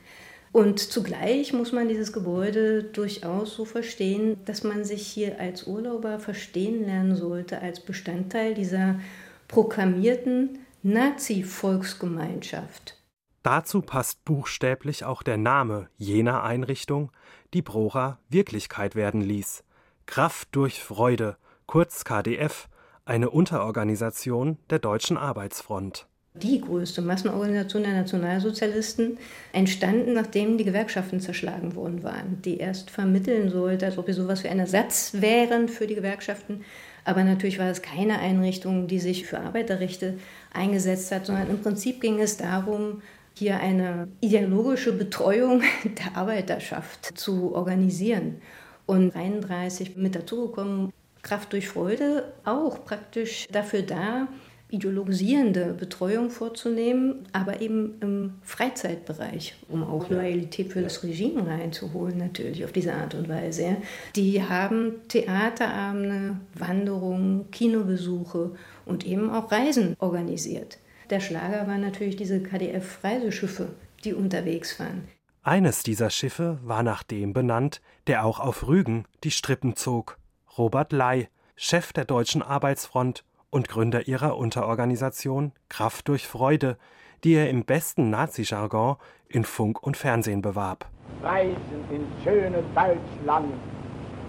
Und 0.50 0.80
zugleich 0.80 1.52
muss 1.52 1.70
man 1.70 1.86
dieses 1.86 2.12
Gebäude 2.12 2.82
durchaus 2.82 3.54
so 3.54 3.64
verstehen, 3.64 4.44
dass 4.44 4.64
man 4.64 4.84
sich 4.84 5.06
hier 5.06 5.38
als 5.38 5.68
Urlauber 5.68 6.18
verstehen 6.18 6.84
lernen 6.84 7.14
sollte 7.14 7.62
als 7.62 7.78
Bestandteil 7.78 8.54
dieser 8.54 8.98
proklamierten 9.46 10.58
Nazi-Volksgemeinschaft. 10.82 12.96
Dazu 13.44 13.82
passt 13.82 14.24
buchstäblich 14.24 15.04
auch 15.04 15.22
der 15.22 15.36
Name 15.36 15.88
jener 15.96 16.42
Einrichtung, 16.42 17.12
die 17.54 17.62
Brora 17.62 18.18
Wirklichkeit 18.28 18.96
werden 18.96 19.20
ließ. 19.20 19.62
Kraft 20.06 20.48
durch 20.50 20.82
Freude, 20.82 21.36
kurz 21.66 22.02
KDF, 22.04 22.68
eine 23.04 23.30
Unterorganisation 23.30 24.58
der 24.70 24.80
Deutschen 24.80 25.16
Arbeitsfront 25.16 26.09
die 26.34 26.60
größte 26.60 27.02
Massenorganisation 27.02 27.82
der 27.82 27.94
Nationalsozialisten, 27.94 29.18
entstanden, 29.52 30.12
nachdem 30.12 30.58
die 30.58 30.64
Gewerkschaften 30.64 31.20
zerschlagen 31.20 31.74
worden 31.74 32.02
waren, 32.02 32.40
die 32.44 32.58
erst 32.58 32.90
vermitteln 32.90 33.50
sollte, 33.50 33.86
als 33.86 33.98
ob 33.98 34.06
sie 34.06 34.12
sowas 34.12 34.44
wie 34.44 34.48
ein 34.48 34.60
Ersatz 34.60 35.12
wären 35.14 35.68
für 35.68 35.86
die 35.86 35.96
Gewerkschaften. 35.96 36.64
Aber 37.04 37.24
natürlich 37.24 37.58
war 37.58 37.68
es 37.68 37.82
keine 37.82 38.20
Einrichtung, 38.20 38.86
die 38.86 39.00
sich 39.00 39.26
für 39.26 39.40
Arbeiterrechte 39.40 40.18
eingesetzt 40.52 41.10
hat, 41.10 41.26
sondern 41.26 41.50
im 41.50 41.60
Prinzip 41.60 42.00
ging 42.00 42.20
es 42.20 42.36
darum, 42.36 43.02
hier 43.34 43.58
eine 43.58 44.08
ideologische 44.20 44.92
Betreuung 44.92 45.62
der 45.84 46.16
Arbeiterschaft 46.16 47.18
zu 47.18 47.54
organisieren. 47.54 48.40
Und 48.86 49.14
31 49.14 49.96
mit 49.96 50.14
dazugekommen, 50.14 50.92
Kraft 51.22 51.52
durch 51.52 51.68
Freude, 51.68 52.32
auch 52.44 52.84
praktisch 52.84 53.46
dafür 53.50 53.82
da, 53.82 54.28
ideologisierende 54.70 55.74
Betreuung 55.74 56.30
vorzunehmen, 56.30 57.26
aber 57.32 57.60
eben 57.60 57.96
im 58.00 58.34
Freizeitbereich, 58.42 59.54
um 59.68 59.82
auch 59.82 60.08
Loyalität 60.10 60.72
für 60.72 60.82
das 60.82 61.02
Regime 61.02 61.46
reinzuholen, 61.46 62.18
natürlich 62.18 62.64
auf 62.64 62.72
diese 62.72 62.94
Art 62.94 63.14
und 63.14 63.28
Weise. 63.28 63.76
Die 64.16 64.42
haben 64.42 64.94
Theaterabende, 65.08 66.36
Wanderungen, 66.54 67.50
Kinobesuche 67.50 68.52
und 68.86 69.06
eben 69.06 69.30
auch 69.30 69.50
Reisen 69.50 69.96
organisiert. 69.98 70.78
Der 71.10 71.20
Schlager 71.20 71.66
war 71.66 71.78
natürlich 71.78 72.16
diese 72.16 72.40
KDF-Reiseschiffe, 72.40 73.70
die 74.04 74.14
unterwegs 74.14 74.78
waren. 74.78 75.08
Eines 75.42 75.82
dieser 75.82 76.10
Schiffe 76.10 76.58
war 76.62 76.82
nach 76.82 77.02
dem 77.02 77.32
benannt, 77.32 77.80
der 78.06 78.24
auch 78.24 78.40
auf 78.40 78.68
Rügen 78.68 79.06
die 79.24 79.30
Strippen 79.30 79.74
zog. 79.74 80.18
Robert 80.58 80.92
Ley, 80.92 81.28
Chef 81.56 81.92
der 81.92 82.04
Deutschen 82.04 82.42
Arbeitsfront 82.42 83.24
und 83.50 83.68
Gründer 83.68 84.08
ihrer 84.08 84.36
Unterorganisation 84.36 85.52
Kraft 85.68 86.08
durch 86.08 86.26
Freude, 86.26 86.76
die 87.24 87.34
er 87.34 87.50
im 87.50 87.64
besten 87.64 88.10
Nazi-Jargon 88.10 88.96
in 89.28 89.44
Funk 89.44 89.82
und 89.82 89.96
Fernsehen 89.96 90.42
bewarb. 90.42 90.86
Reisen 91.22 91.84
ins 91.90 92.24
schöne 92.24 92.62
Deutschland, 92.74 93.52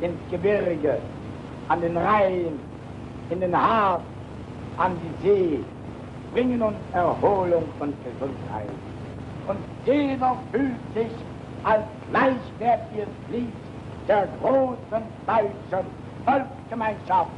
ins 0.01 0.19
Gebirge, 0.29 0.99
an 1.69 1.81
den 1.81 1.95
Rhein, 1.95 2.59
in 3.29 3.39
den 3.39 3.55
Hafen, 3.55 4.05
an 4.77 4.97
die 5.01 5.27
See, 5.27 5.59
bringen 6.33 6.61
uns 6.61 6.77
Erholung 6.93 7.63
und 7.79 7.95
Gesundheit. 8.03 8.69
Und 9.47 9.59
jeder 9.85 10.37
fühlt 10.51 10.93
sich 10.93 11.11
als 11.63 11.83
gleichwertiges 12.09 13.07
Glied 13.27 13.53
der 14.07 14.27
großen 14.41 15.03
deutschen 15.25 15.85
Volksgemeinschaft 16.25 17.31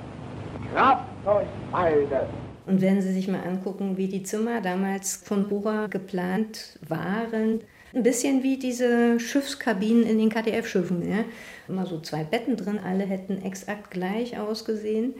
Kraft 0.73 1.05
durch 1.23 1.47
Freude. 1.71 2.27
Und 2.65 2.81
wenn 2.81 3.01
Sie 3.01 3.13
sich 3.13 3.27
mal 3.27 3.43
angucken, 3.43 3.97
wie 3.97 4.07
die 4.07 4.23
Zimmer 4.23 4.61
damals 4.61 5.17
von 5.17 5.47
Bora 5.47 5.87
geplant 5.87 6.79
waren, 6.87 7.61
ein 7.93 8.03
bisschen 8.03 8.41
wie 8.41 8.57
diese 8.57 9.19
Schiffskabinen 9.19 10.03
in 10.03 10.17
den 10.17 10.29
KTF-Schiffen. 10.29 11.07
Ja? 11.07 11.25
Immer 11.67 11.85
so 11.85 11.99
zwei 11.99 12.23
Betten 12.23 12.57
drin, 12.57 12.79
alle 12.83 13.03
hätten 13.03 13.43
exakt 13.43 13.91
gleich 13.91 14.39
ausgesehen, 14.39 15.13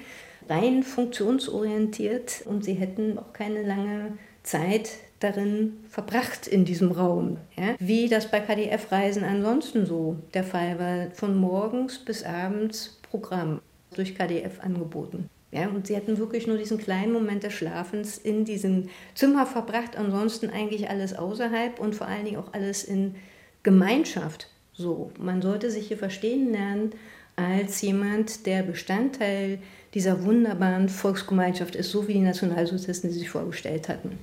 rein 0.50 0.82
funktionsorientiert 0.82 2.44
und 2.46 2.66
sie 2.66 2.74
hätten 2.74 3.20
auch 3.20 3.34
keine 3.34 3.62
lange 3.62 4.14
Zeit 4.42 4.90
darin 5.20 5.84
verbracht 5.88 6.48
in 6.48 6.66
diesem 6.66 6.92
Raum. 6.92 7.38
Ja? 7.56 7.76
Wie 7.78 8.10
das 8.10 8.32
bei 8.32 8.40
KDF-Reisen 8.40 9.24
ansonsten 9.24 9.86
so 9.86 10.18
der 10.34 10.44
Fall 10.44 10.80
war, 10.80 11.12
von 11.12 11.38
morgens 11.38 12.00
bis 12.00 12.24
abends 12.24 13.00
Programm 13.10 13.62
durch 13.94 14.16
KDF 14.16 14.60
angeboten. 14.62 15.30
Ja, 15.54 15.68
und 15.68 15.86
sie 15.86 15.96
hatten 15.96 16.18
wirklich 16.18 16.48
nur 16.48 16.58
diesen 16.58 16.80
kleinen 16.80 17.14
Moment 17.14 17.44
des 17.44 17.54
Schlafens 17.54 18.18
in 18.18 18.44
diesem 18.44 18.90
Zimmer 19.14 19.46
verbracht, 19.46 19.96
ansonsten 19.96 20.50
eigentlich 20.50 20.90
alles 20.90 21.14
außerhalb 21.14 21.80
und 21.80 21.94
vor 21.94 22.08
allen 22.08 22.26
Dingen 22.26 22.38
auch 22.38 22.54
alles 22.54 22.84
in 22.84 23.14
Gemeinschaft. 23.62 24.48
So, 24.74 25.12
man 25.20 25.44
sollte 25.44 25.70
sich 25.70 25.88
hier 25.88 25.98
verstehen 26.00 26.52
lernen 26.52 26.94
als 27.36 27.84
jemand, 27.84 28.48
der 28.48 28.64
Bestandteil 28.64 29.60
dieser 29.94 30.24
wunderbaren 30.26 30.90
Volksgemeinschaft 30.90 31.76
ist, 31.76 31.92
so 31.92 32.08
wie 32.08 32.14
die 32.14 32.22
Nationalsozialisten 32.22 33.12
sie 33.12 33.20
sich 33.20 33.30
vorgestellt 33.30 33.90
hatten. 33.90 34.18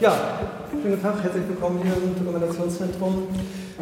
Ja, 0.00 0.40
schönen 0.82 1.02
Tag, 1.02 1.22
herzlich 1.22 1.46
willkommen 1.48 1.82
hier 1.82 1.92
im 1.92 2.14
Dokumentationszentrum. 2.24 3.28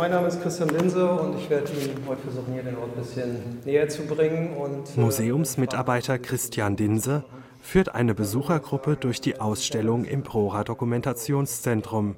Mein 0.01 0.13
Name 0.13 0.29
ist 0.29 0.41
Christian 0.41 0.71
Linse 0.71 1.13
und 1.13 1.37
ich 1.37 1.51
werde 1.51 1.71
Ihnen 1.73 2.07
heute 2.09 2.23
versuchen, 2.23 2.55
hier 2.55 2.63
den 2.63 2.79
Ort 2.79 2.97
ein 2.97 3.03
bisschen 3.03 3.59
näher 3.67 3.87
zu 3.91 4.07
bringen. 4.07 4.57
Und, 4.57 4.97
äh, 4.97 4.99
Museumsmitarbeiter 4.99 6.19
Christian 6.19 6.75
Dinse 6.75 7.23
führt 7.61 7.95
eine 7.95 8.15
Besuchergruppe 8.15 8.97
durch 8.97 9.21
die 9.21 9.39
Ausstellung 9.39 10.07
im 10.07 10.23
Prora 10.23 10.65
Dokumentationszentrum. 10.65 12.17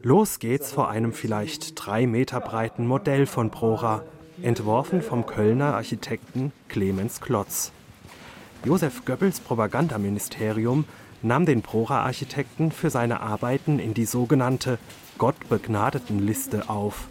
Los 0.00 0.38
geht's 0.38 0.72
vor 0.72 0.88
einem 0.88 1.12
vielleicht 1.12 1.72
drei 1.74 2.06
Meter 2.06 2.40
breiten 2.40 2.86
Modell 2.86 3.26
von 3.26 3.50
Prora, 3.50 4.04
entworfen 4.40 5.02
vom 5.02 5.26
Kölner 5.26 5.74
Architekten 5.74 6.52
Clemens 6.68 7.20
Klotz. 7.20 7.70
Josef 8.64 9.04
Goebbels 9.04 9.40
Propagandaministerium 9.40 10.86
nahm 11.20 11.44
den 11.44 11.60
Prora-Architekten 11.60 12.72
für 12.72 12.88
seine 12.88 13.20
Arbeiten 13.20 13.78
in 13.78 13.92
die 13.92 14.06
sogenannte 14.06 14.78
Gottbegnadetenliste 15.18 16.68
auf. 16.68 17.08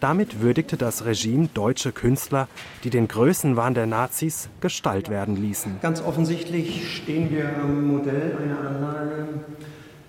Damit 0.00 0.40
würdigte 0.40 0.76
das 0.76 1.04
Regime 1.04 1.48
deutsche 1.52 1.90
Künstler, 1.90 2.48
die 2.84 2.90
den 2.90 3.08
Größenwahn 3.08 3.74
der 3.74 3.86
Nazis 3.86 4.48
Gestalt 4.60 5.08
werden 5.08 5.36
ließen. 5.36 5.78
Ganz 5.80 6.02
offensichtlich 6.02 6.96
stehen 6.96 7.30
wir 7.30 7.48
am 7.62 7.88
Modell 7.88 8.36
einer 8.42 8.60
Anlage, 8.60 9.28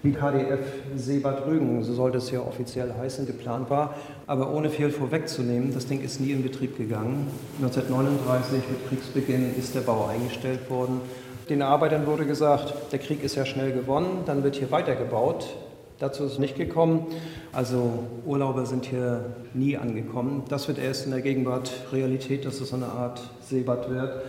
die 0.03 0.11
KDF 0.11 0.59
Seebad 0.95 1.47
Rügen, 1.47 1.83
so 1.83 1.93
sollte 1.93 2.19
es 2.19 2.29
ja 2.31 2.41
offiziell 2.41 2.93
heißen, 2.93 3.25
geplant 3.25 3.69
war. 3.69 3.95
Aber 4.27 4.53
ohne 4.53 4.69
viel 4.69 4.91
vorwegzunehmen, 4.91 5.73
das 5.73 5.87
Ding 5.87 6.01
ist 6.01 6.21
nie 6.21 6.31
in 6.31 6.43
Betrieb 6.43 6.77
gegangen. 6.77 7.27
1939 7.61 8.61
mit 8.69 8.89
Kriegsbeginn 8.89 9.55
ist 9.57 9.73
der 9.73 9.81
Bau 9.81 10.07
eingestellt 10.07 10.69
worden. 10.69 11.01
Den 11.49 11.61
Arbeitern 11.61 12.05
wurde 12.05 12.25
gesagt, 12.25 12.91
der 12.91 12.99
Krieg 12.99 13.23
ist 13.23 13.35
ja 13.35 13.45
schnell 13.45 13.71
gewonnen, 13.71 14.23
dann 14.25 14.43
wird 14.43 14.57
hier 14.57 14.69
weitergebaut. 14.69 15.55
Dazu 15.99 16.25
ist 16.25 16.33
es 16.33 16.39
nicht 16.39 16.55
gekommen. 16.55 17.07
Also 17.51 18.03
Urlauber 18.25 18.65
sind 18.65 18.85
hier 18.85 19.25
nie 19.53 19.77
angekommen. 19.77 20.43
Das 20.47 20.67
wird 20.67 20.77
erst 20.77 21.05
in 21.05 21.11
der 21.11 21.21
Gegenwart 21.21 21.71
Realität, 21.91 22.45
dass 22.45 22.61
es 22.61 22.69
so 22.69 22.75
eine 22.75 22.85
Art 22.85 23.21
Seebad 23.41 23.89
wird. 23.89 24.21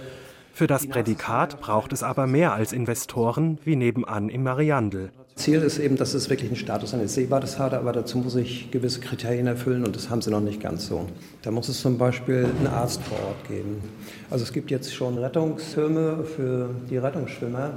Für 0.54 0.66
das 0.66 0.88
Prädikat 0.88 1.60
braucht 1.60 1.92
es 1.92 2.02
aber 2.02 2.26
mehr 2.26 2.52
als 2.52 2.72
Investoren 2.72 3.58
wie 3.64 3.76
nebenan 3.76 4.28
im 4.28 4.42
Mariandel. 4.42 5.10
Ziel 5.36 5.62
ist 5.62 5.78
eben, 5.78 5.94
dass 5.94 6.14
es 6.14 6.28
wirklich 6.30 6.50
einen 6.50 6.56
Status 6.56 6.94
eines 6.94 7.14
Seebades 7.14 7.60
hat, 7.60 7.72
aber 7.72 7.92
dazu 7.92 8.18
muss 8.18 8.34
ich 8.34 8.72
gewisse 8.72 8.98
Kriterien 8.98 9.46
erfüllen 9.46 9.84
und 9.84 9.94
das 9.94 10.10
haben 10.10 10.20
sie 10.20 10.32
noch 10.32 10.40
nicht 10.40 10.60
ganz 10.60 10.88
so. 10.88 11.06
Da 11.42 11.52
muss 11.52 11.68
es 11.68 11.80
zum 11.80 11.96
Beispiel 11.96 12.48
einen 12.58 12.66
Arzt 12.66 13.00
vor 13.04 13.18
Ort 13.18 13.46
geben. 13.46 13.80
Also 14.30 14.42
es 14.42 14.52
gibt 14.52 14.72
jetzt 14.72 14.92
schon 14.92 15.16
Rettungstürme 15.16 16.24
für 16.24 16.70
die 16.90 16.96
Rettungsschwimmer. 16.96 17.74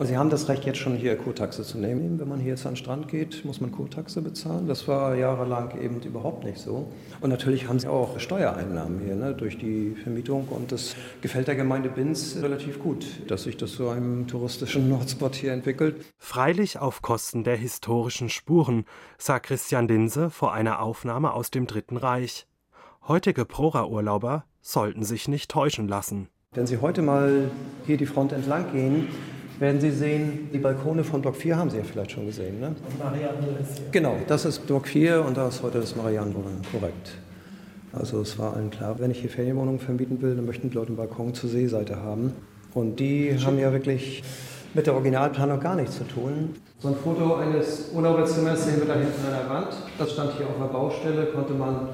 Und 0.00 0.06
Sie 0.06 0.16
haben 0.16 0.30
das 0.30 0.48
Recht, 0.48 0.64
jetzt 0.64 0.78
schon 0.78 0.96
hier 0.96 1.14
Kurtaxe 1.14 1.62
zu 1.62 1.76
nehmen. 1.76 2.18
Wenn 2.18 2.26
man 2.26 2.40
hier 2.40 2.52
jetzt 2.52 2.64
an 2.64 2.72
den 2.72 2.78
Strand 2.78 3.08
geht, 3.08 3.44
muss 3.44 3.60
man 3.60 3.70
Kurtaxe 3.70 4.22
bezahlen. 4.22 4.66
Das 4.66 4.88
war 4.88 5.14
jahrelang 5.14 5.78
eben 5.78 6.00
überhaupt 6.00 6.42
nicht 6.42 6.56
so. 6.56 6.90
Und 7.20 7.28
natürlich 7.28 7.68
haben 7.68 7.78
Sie 7.78 7.86
auch 7.86 8.18
Steuereinnahmen 8.18 9.00
hier 9.04 9.14
ne, 9.14 9.34
durch 9.34 9.58
die 9.58 9.94
Vermietung. 10.02 10.48
Und 10.48 10.72
das 10.72 10.96
gefällt 11.20 11.48
der 11.48 11.54
Gemeinde 11.54 11.90
Binz 11.90 12.38
relativ 12.40 12.78
gut, 12.82 13.04
dass 13.28 13.42
sich 13.42 13.58
das 13.58 13.72
zu 13.72 13.90
einem 13.90 14.26
touristischen 14.26 14.90
Hotspot 14.98 15.34
hier 15.34 15.52
entwickelt. 15.52 15.96
Freilich 16.16 16.78
auf 16.78 17.02
Kosten 17.02 17.44
der 17.44 17.56
historischen 17.56 18.30
Spuren, 18.30 18.86
sagt 19.18 19.48
Christian 19.48 19.86
Dinse 19.86 20.30
vor 20.30 20.54
einer 20.54 20.80
Aufnahme 20.80 21.34
aus 21.34 21.50
dem 21.50 21.66
Dritten 21.66 21.98
Reich. 21.98 22.46
Heutige 23.06 23.44
Prora-Urlauber 23.44 24.44
sollten 24.62 25.04
sich 25.04 25.28
nicht 25.28 25.50
täuschen 25.50 25.88
lassen. 25.88 26.28
Wenn 26.54 26.66
Sie 26.66 26.78
heute 26.78 27.02
mal 27.02 27.50
hier 27.86 27.98
die 27.98 28.06
Front 28.06 28.32
entlang 28.32 28.72
gehen, 28.72 29.08
werden 29.60 29.80
Sie 29.80 29.90
sehen, 29.90 30.48
die 30.52 30.58
Balkone 30.58 31.04
von 31.04 31.20
Block 31.22 31.36
4 31.36 31.56
haben 31.56 31.70
Sie 31.70 31.76
ja 31.76 31.84
vielleicht 31.84 32.12
schon 32.12 32.26
gesehen. 32.26 32.58
Ne? 32.60 32.74
Marianne 32.98 33.58
ist. 33.60 33.92
Genau, 33.92 34.16
das 34.26 34.46
ist 34.46 34.66
Block 34.66 34.88
4 34.88 35.24
und 35.24 35.36
da 35.36 35.48
ist 35.48 35.62
heute 35.62 35.80
das 35.80 35.94
Marianenbrunnen, 35.94 36.62
korrekt. 36.72 37.12
Also 37.92 38.20
es 38.20 38.38
war 38.38 38.54
allen 38.56 38.70
klar, 38.70 38.96
wenn 38.98 39.10
ich 39.10 39.20
hier 39.20 39.30
Ferienwohnungen 39.30 39.80
vermieten 39.80 40.22
will, 40.22 40.34
dann 40.34 40.46
möchten 40.46 40.70
die 40.70 40.74
Leute 40.74 40.88
einen 40.88 40.96
Balkon 40.96 41.34
zur 41.34 41.50
Seeseite 41.50 41.96
haben. 41.96 42.32
Und 42.72 43.00
die 43.00 43.36
haben 43.44 43.58
ja 43.58 43.72
wirklich 43.72 44.22
mit 44.74 44.86
der 44.86 44.94
Originalplanung 44.94 45.60
gar 45.60 45.74
nichts 45.74 45.98
zu 45.98 46.04
tun. 46.04 46.54
So 46.78 46.88
ein 46.88 46.94
Foto 46.94 47.34
eines 47.34 47.90
Urlauberzimmers 47.92 48.64
sehen 48.64 48.78
wir 48.78 48.86
da 48.86 48.94
hinten 48.94 49.26
an 49.26 49.32
der 49.42 49.50
Wand. 49.50 49.76
Das 49.98 50.12
stand 50.12 50.32
hier 50.38 50.46
auf 50.46 50.56
der 50.58 50.66
Baustelle, 50.66 51.26
konnte 51.26 51.52
man 51.52 51.88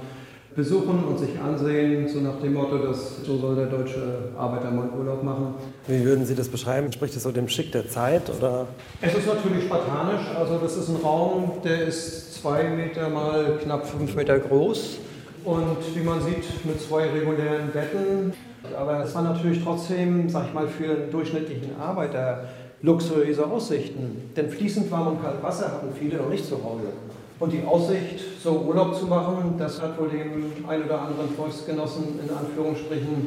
besuchen 0.57 1.05
und 1.05 1.19
sich 1.19 1.39
ansehen, 1.39 2.09
so 2.09 2.21
nach 2.21 2.41
dem 2.41 2.55
Motto, 2.55 2.79
dass 2.79 3.23
so 3.25 3.37
soll 3.37 3.55
der 3.55 3.67
deutsche 3.67 4.31
Arbeiter 4.37 4.71
mal 4.71 4.89
Urlaub 4.99 5.23
machen. 5.23 5.55
Wie 5.87 6.03
würden 6.05 6.25
Sie 6.25 6.35
das 6.35 6.49
beschreiben? 6.49 6.87
Entspricht 6.87 7.15
das 7.15 7.23
so 7.23 7.31
dem 7.31 7.47
Schick 7.47 7.71
der 7.73 7.89
Zeit? 7.89 8.23
Oder? 8.31 8.67
Es 9.03 9.15
ist 9.15 9.27
natürlich 9.27 9.65
spartanisch. 9.65 10.27
Also 10.37 10.59
das 10.59 10.77
ist 10.77 10.89
ein 10.89 10.97
Raum, 10.97 11.53
der 11.63 11.87
ist 11.87 12.35
zwei 12.41 12.65
Meter 12.71 13.11
mal 13.11 13.59
knapp 13.63 13.87
fünf 13.87 14.17
Meter 14.17 14.39
groß 14.39 14.99
und 15.45 15.77
wie 15.95 16.03
man 16.03 16.21
sieht 16.23 16.65
mit 16.65 16.81
zwei 16.81 17.11
regulären 17.11 17.71
Betten. 17.73 18.33
Aber 18.77 19.05
es 19.05 19.15
war 19.15 19.23
natürlich 19.23 19.63
trotzdem, 19.63 20.29
sag 20.29 20.49
ich 20.49 20.55
mal, 20.55 20.67
für 20.67 20.91
einen 20.91 21.11
durchschnittlichen 21.11 21.79
Arbeiter 21.79 22.45
luxuriöse 22.83 23.47
Aussichten. 23.47 24.31
Denn 24.37 24.51
fließend 24.51 24.91
warm 24.91 25.09
und 25.09 25.23
kalt 25.23 25.43
Wasser 25.43 25.73
hatten 25.73 25.89
viele 25.99 26.17
noch 26.19 26.29
nicht 26.29 26.47
zu 26.47 26.57
Hause. 26.57 26.89
Und 27.39 27.53
die 27.53 27.63
Aussicht, 27.63 28.43
so 28.43 28.63
Urlaub 28.67 28.97
zu 28.97 29.07
machen, 29.07 29.57
das 29.59 29.81
hat 29.83 29.99
wohl 30.01 30.09
dem 30.09 30.67
ein 30.67 30.85
oder 30.85 31.03
anderen 31.03 31.29
Volksgenossen 31.37 32.19
in 32.23 32.35
Anführungsstrichen 32.35 33.27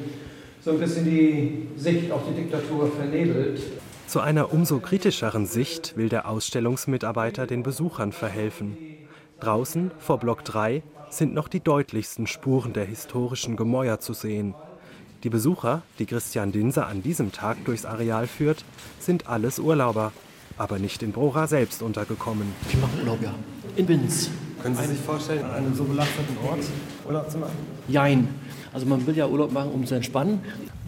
so 0.61 0.71
ein 0.71 0.79
bisschen 0.79 1.05
die 1.05 1.67
Sicht 1.77 2.11
auf 2.11 2.21
die 2.27 2.41
Diktatur 2.41 2.91
vernebelt. 2.91 3.61
Zu 4.07 4.19
einer 4.19 4.51
umso 4.51 4.79
kritischeren 4.79 5.45
Sicht 5.45 5.95
will 5.95 6.09
der 6.09 6.27
Ausstellungsmitarbeiter 6.27 7.45
den 7.45 7.61
Besuchern 7.61 8.11
verhelfen. 8.11 8.75
Draußen, 9.39 9.91
vor 9.99 10.17
Block 10.17 10.43
3, 10.43 10.81
sind 11.11 11.35
noch 11.35 11.47
die 11.47 11.59
deutlichsten 11.59 12.25
Spuren 12.25 12.73
der 12.73 12.85
historischen 12.85 13.55
Gemäuer 13.55 13.99
zu 13.99 14.13
sehen. 14.13 14.55
Die 15.23 15.29
Besucher, 15.29 15.83
die 15.99 16.07
Christian 16.07 16.51
Dinser 16.51 16.87
an 16.87 17.03
diesem 17.03 17.31
Tag 17.31 17.63
durchs 17.65 17.85
Areal 17.85 18.25
führt, 18.25 18.65
sind 18.99 19.29
alles 19.29 19.59
Urlauber, 19.59 20.11
aber 20.57 20.79
nicht 20.79 21.03
in 21.03 21.11
Brora 21.11 21.45
selbst 21.45 21.83
untergekommen. 21.83 22.53
Wir 22.69 22.79
machen 22.79 22.99
Urlaub, 23.01 23.21
ja 23.21 23.33
in 23.79 23.85
Binz. 23.85 24.29
Können 24.61 24.75
Sie 24.75 24.87
sich 24.87 24.99
vorstellen, 24.99 25.43
an 25.45 25.51
einem 25.51 25.73
so 25.73 25.85
belasteten 25.85 26.37
Ort 26.45 26.59
Urlaub 27.07 27.31
zu 27.31 27.37
machen? 27.37 27.53
Jein. 27.87 28.27
Also 28.73 28.85
man 28.85 29.07
will 29.07 29.15
ja 29.15 29.25
Urlaub 29.25 29.53
machen, 29.53 29.71
um 29.71 29.85
zu 29.85 29.95
entspannen. 29.95 30.41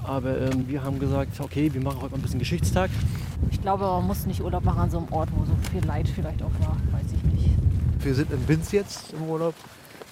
Aber 0.04 0.38
ähm, 0.42 0.68
wir 0.68 0.84
haben 0.84 1.00
gesagt, 1.00 1.40
okay, 1.40 1.74
wir 1.74 1.82
machen 1.82 2.02
heute 2.02 2.12
mal 2.12 2.18
ein 2.18 2.22
bisschen 2.22 2.40
Geschichtstag. 2.40 2.90
Ich 3.50 3.62
glaube, 3.62 3.86
man 3.86 4.06
muss 4.08 4.26
nicht 4.26 4.42
Urlaub 4.42 4.66
machen 4.66 4.80
an 4.80 4.92
so 4.92 4.98
einem 4.98 5.08
Ort, 5.12 5.30
wo 5.34 5.46
so 5.46 5.54
viel 5.72 5.86
Leid 5.86 6.10
vielleicht 6.10 6.42
auch 6.44 6.52
war. 6.60 6.76
Weiß 6.92 7.06
ich 7.16 7.32
nicht. 7.32 7.50
Wir 8.04 8.14
sind 8.14 8.32
in 8.32 8.42
Binz 8.42 8.72
jetzt 8.74 9.14
im 9.14 9.24
Urlaub. 9.24 9.54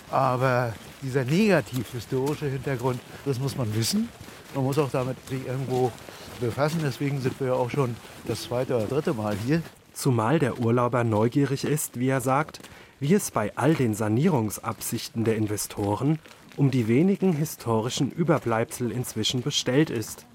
Aber 0.09 0.73
dieser 1.01 1.25
negativ-historische 1.25 2.45
Hintergrund, 2.45 2.99
das 3.25 3.39
muss 3.39 3.57
man 3.57 3.75
wissen. 3.75 4.07
Man 4.55 4.63
muss 4.63 4.77
auch 4.77 4.89
damit 4.89 5.17
sich 5.27 5.45
irgendwo 5.45 5.91
befassen. 6.39 6.79
Deswegen 6.81 7.19
sind 7.19 7.37
wir 7.41 7.47
ja 7.47 7.53
auch 7.53 7.69
schon 7.69 7.95
das 8.25 8.43
zweite 8.43 8.77
oder 8.77 8.85
dritte 8.85 9.13
Mal 9.13 9.35
hier. 9.45 9.61
Zumal 9.99 10.39
der 10.39 10.61
Urlauber 10.61 11.03
neugierig 11.03 11.65
ist, 11.65 11.99
wie 11.99 12.07
er 12.07 12.21
sagt, 12.21 12.61
wie 13.01 13.13
es 13.13 13.31
bei 13.31 13.51
all 13.57 13.73
den 13.75 13.93
Sanierungsabsichten 13.93 15.25
der 15.25 15.35
Investoren 15.35 16.19
um 16.55 16.71
die 16.71 16.87
wenigen 16.87 17.33
historischen 17.33 18.09
Überbleibsel 18.09 18.91
inzwischen 18.91 19.41
bestellt 19.41 19.89
ist. 19.89 20.25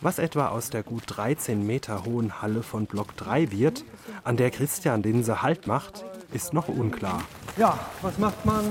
Was 0.00 0.20
etwa 0.20 0.46
aus 0.50 0.70
der 0.70 0.84
gut 0.84 1.02
13 1.08 1.66
Meter 1.66 2.04
hohen 2.04 2.40
Halle 2.40 2.62
von 2.62 2.86
Block 2.86 3.16
3 3.16 3.50
wird, 3.50 3.84
an 4.22 4.36
der 4.36 4.52
Christian 4.52 5.02
Dinse 5.02 5.42
Halt 5.42 5.66
macht, 5.66 6.04
ist 6.32 6.52
noch 6.52 6.68
unklar. 6.68 7.22
Ja, 7.56 7.76
was 8.00 8.16
macht 8.18 8.46
man 8.46 8.64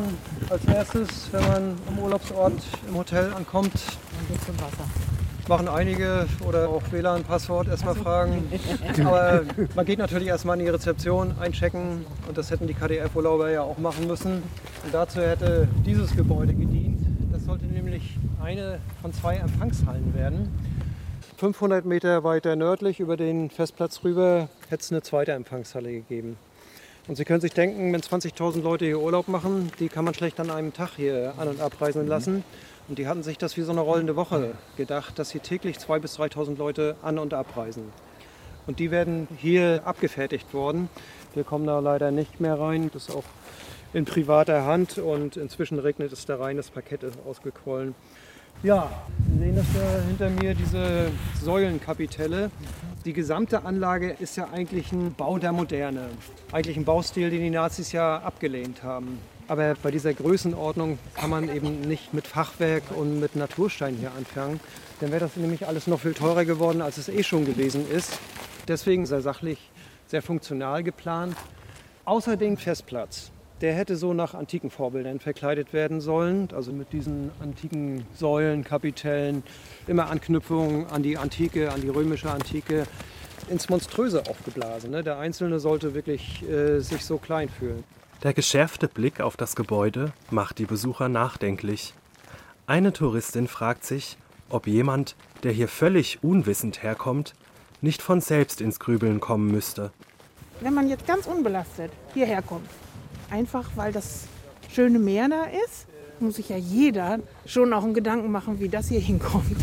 als 0.49 0.63
erstes, 0.63 1.33
wenn 1.33 1.47
man 1.49 1.77
am 1.89 1.99
Urlaubsort 1.99 2.63
im 2.87 2.95
Hotel 2.95 3.33
ankommt? 3.33 3.73
Man 3.73 4.27
geht 4.29 4.45
zum 4.45 4.55
Wasser 4.61 5.12
machen 5.47 5.67
einige 5.67 6.27
oder 6.47 6.69
auch 6.69 6.81
WLAN-Passwort 6.91 7.67
erstmal 7.67 7.95
fragen. 7.95 8.51
Aber 9.05 9.41
man 9.75 9.85
geht 9.85 9.99
natürlich 9.99 10.27
erstmal 10.27 10.57
in 10.59 10.65
die 10.65 10.71
Rezeption 10.71 11.33
einchecken 11.39 12.05
und 12.27 12.37
das 12.37 12.51
hätten 12.51 12.67
die 12.67 12.73
KDF-Urlauber 12.73 13.49
ja 13.51 13.61
auch 13.61 13.77
machen 13.77 14.07
müssen. 14.07 14.43
Und 14.83 14.93
dazu 14.93 15.21
hätte 15.21 15.67
dieses 15.85 16.15
Gebäude 16.15 16.53
gedient. 16.53 17.01
Das 17.31 17.45
sollte 17.45 17.65
nämlich 17.65 18.17
eine 18.41 18.79
von 19.01 19.13
zwei 19.13 19.35
Empfangshallen 19.35 20.13
werden. 20.13 20.49
500 21.37 21.85
Meter 21.85 22.23
weiter 22.23 22.55
nördlich 22.55 22.99
über 22.99 23.17
den 23.17 23.49
Festplatz 23.49 24.03
rüber 24.03 24.47
hätte 24.69 24.81
es 24.81 24.91
eine 24.91 25.01
zweite 25.01 25.33
Empfangshalle 25.33 25.91
gegeben. 25.91 26.37
Und 27.07 27.17
Sie 27.17 27.25
können 27.25 27.41
sich 27.41 27.51
denken, 27.51 27.91
wenn 27.91 27.99
20.000 27.99 28.61
Leute 28.61 28.85
hier 28.85 28.99
Urlaub 28.99 29.27
machen, 29.27 29.69
die 29.79 29.89
kann 29.89 30.05
man 30.05 30.13
schlecht 30.13 30.39
an 30.39 30.49
einem 30.49 30.71
Tag 30.71 30.91
hier 30.95 31.33
an- 31.37 31.49
und 31.49 31.59
abreisen 31.59 32.07
lassen. 32.07 32.45
Und 32.87 32.99
die 32.99 33.07
hatten 33.07 33.23
sich 33.23 33.37
das 33.37 33.55
wie 33.55 33.61
so 33.61 33.71
eine 33.71 33.81
rollende 33.81 34.15
Woche 34.15 34.53
gedacht, 34.75 35.17
dass 35.17 35.31
hier 35.31 35.41
täglich 35.41 35.77
2.000 35.77 35.99
bis 35.99 36.19
3.000 36.19 36.57
Leute 36.57 36.95
an- 37.01 37.17
und 37.17 37.33
abreisen. 37.33 37.91
Und 38.67 38.79
die 38.79 38.91
werden 38.91 39.27
hier 39.37 39.81
abgefertigt 39.85 40.53
worden. 40.53 40.89
Wir 41.33 41.43
kommen 41.43 41.65
da 41.65 41.79
leider 41.79 42.11
nicht 42.11 42.39
mehr 42.39 42.59
rein. 42.59 42.89
Das 42.93 43.09
ist 43.09 43.15
auch 43.15 43.23
in 43.93 44.05
privater 44.05 44.65
Hand 44.65 44.97
und 44.97 45.37
inzwischen 45.37 45.79
regnet 45.79 46.11
es 46.11 46.25
da 46.25 46.37
rein. 46.37 46.57
Das 46.57 46.69
Parkett 46.69 47.03
ist 47.03 47.17
ausgequollen. 47.25 47.95
Ja, 48.63 48.89
Sie 49.29 49.39
sehen 49.39 49.55
das 49.55 49.65
da 49.73 50.01
hinter 50.07 50.29
mir, 50.29 50.55
diese 50.55 51.11
Säulenkapitelle. 51.41 52.49
Die 53.03 53.13
gesamte 53.13 53.65
Anlage 53.65 54.15
ist 54.19 54.37
ja 54.37 54.47
eigentlich 54.53 54.91
ein 54.93 55.13
Bau 55.13 55.37
der 55.37 55.51
Moderne. 55.51 56.09
Eigentlich 56.51 56.77
ein 56.77 56.85
Baustil, 56.85 57.29
den 57.29 57.41
die 57.41 57.49
Nazis 57.49 57.91
ja 57.91 58.19
abgelehnt 58.19 58.83
haben. 58.83 59.19
Aber 59.47 59.75
bei 59.81 59.91
dieser 59.91 60.13
Größenordnung 60.13 60.97
kann 61.15 61.29
man 61.29 61.53
eben 61.53 61.81
nicht 61.81 62.13
mit 62.13 62.27
Fachwerk 62.27 62.83
und 62.95 63.19
mit 63.19 63.35
Naturstein 63.35 63.95
hier 63.95 64.11
anfangen. 64.13 64.59
Dann 65.01 65.11
wäre 65.11 65.19
das 65.19 65.35
nämlich 65.35 65.67
alles 65.67 65.87
noch 65.87 65.99
viel 65.99 66.13
teurer 66.13 66.45
geworden, 66.45 66.81
als 66.81 66.97
es 66.97 67.09
eh 67.09 67.23
schon 67.23 67.45
gewesen 67.45 67.89
ist. 67.89 68.17
Deswegen 68.67 69.05
sehr 69.05 69.21
sachlich, 69.21 69.59
sehr 70.07 70.21
funktional 70.21 70.83
geplant. 70.83 71.35
Außerdem 72.05 72.57
Festplatz. 72.57 73.31
Der 73.61 73.73
hätte 73.73 73.95
so 73.95 74.13
nach 74.13 74.33
antiken 74.33 74.69
Vorbildern 74.69 75.19
verkleidet 75.19 75.71
werden 75.73 76.01
sollen, 76.01 76.49
also 76.53 76.73
mit 76.73 76.91
diesen 76.91 77.31
antiken 77.41 78.05
Säulen, 78.13 78.63
Kapitellen, 78.63 79.43
immer 79.87 80.09
Anknüpfungen 80.09 80.87
an 80.87 81.03
die 81.03 81.17
Antike, 81.17 81.71
an 81.71 81.81
die 81.81 81.89
römische 81.89 82.29
Antike, 82.29 82.85
ins 83.49 83.69
Monströse 83.69 84.23
aufgeblasen. 84.29 84.91
Ne? 84.91 85.03
Der 85.03 85.17
Einzelne 85.17 85.59
sollte 85.59 85.93
wirklich 85.93 86.43
äh, 86.49 86.79
sich 86.79 87.05
so 87.05 87.17
klein 87.17 87.49
fühlen. 87.49 87.83
Der 88.23 88.33
geschärfte 88.33 88.87
Blick 88.87 89.19
auf 89.19 89.35
das 89.35 89.53
Gebäude 89.53 90.13
macht 90.31 90.57
die 90.57 90.65
Besucher 90.65 91.09
nachdenklich. 91.09 91.93
Eine 92.65 92.93
Touristin 92.93 93.49
fragt 93.49 93.83
sich, 93.83 94.17
ob 94.49 94.65
jemand, 94.65 95.17
der 95.43 95.51
hier 95.51 95.67
völlig 95.67 96.23
unwissend 96.23 96.83
herkommt, 96.83 97.33
nicht 97.81 98.01
von 98.01 98.21
selbst 98.21 98.61
ins 98.61 98.79
Grübeln 98.79 99.19
kommen 99.19 99.51
müsste. 99.51 99.91
Wenn 100.61 100.73
man 100.73 100.87
jetzt 100.87 101.05
ganz 101.05 101.27
unbelastet 101.27 101.91
hierher 102.13 102.41
kommt, 102.41 102.69
einfach 103.29 103.69
weil 103.75 103.91
das 103.91 104.23
schöne 104.69 104.99
Meer 104.99 105.27
da 105.27 105.43
ist, 105.65 105.87
muss 106.21 106.37
sich 106.37 106.47
ja 106.47 106.55
jeder 106.55 107.19
schon 107.45 107.73
auch 107.73 107.83
einen 107.83 107.93
Gedanken 107.93 108.31
machen, 108.31 108.61
wie 108.61 108.69
das 108.69 108.87
hier 108.87 109.01
hinkommt. 109.01 109.57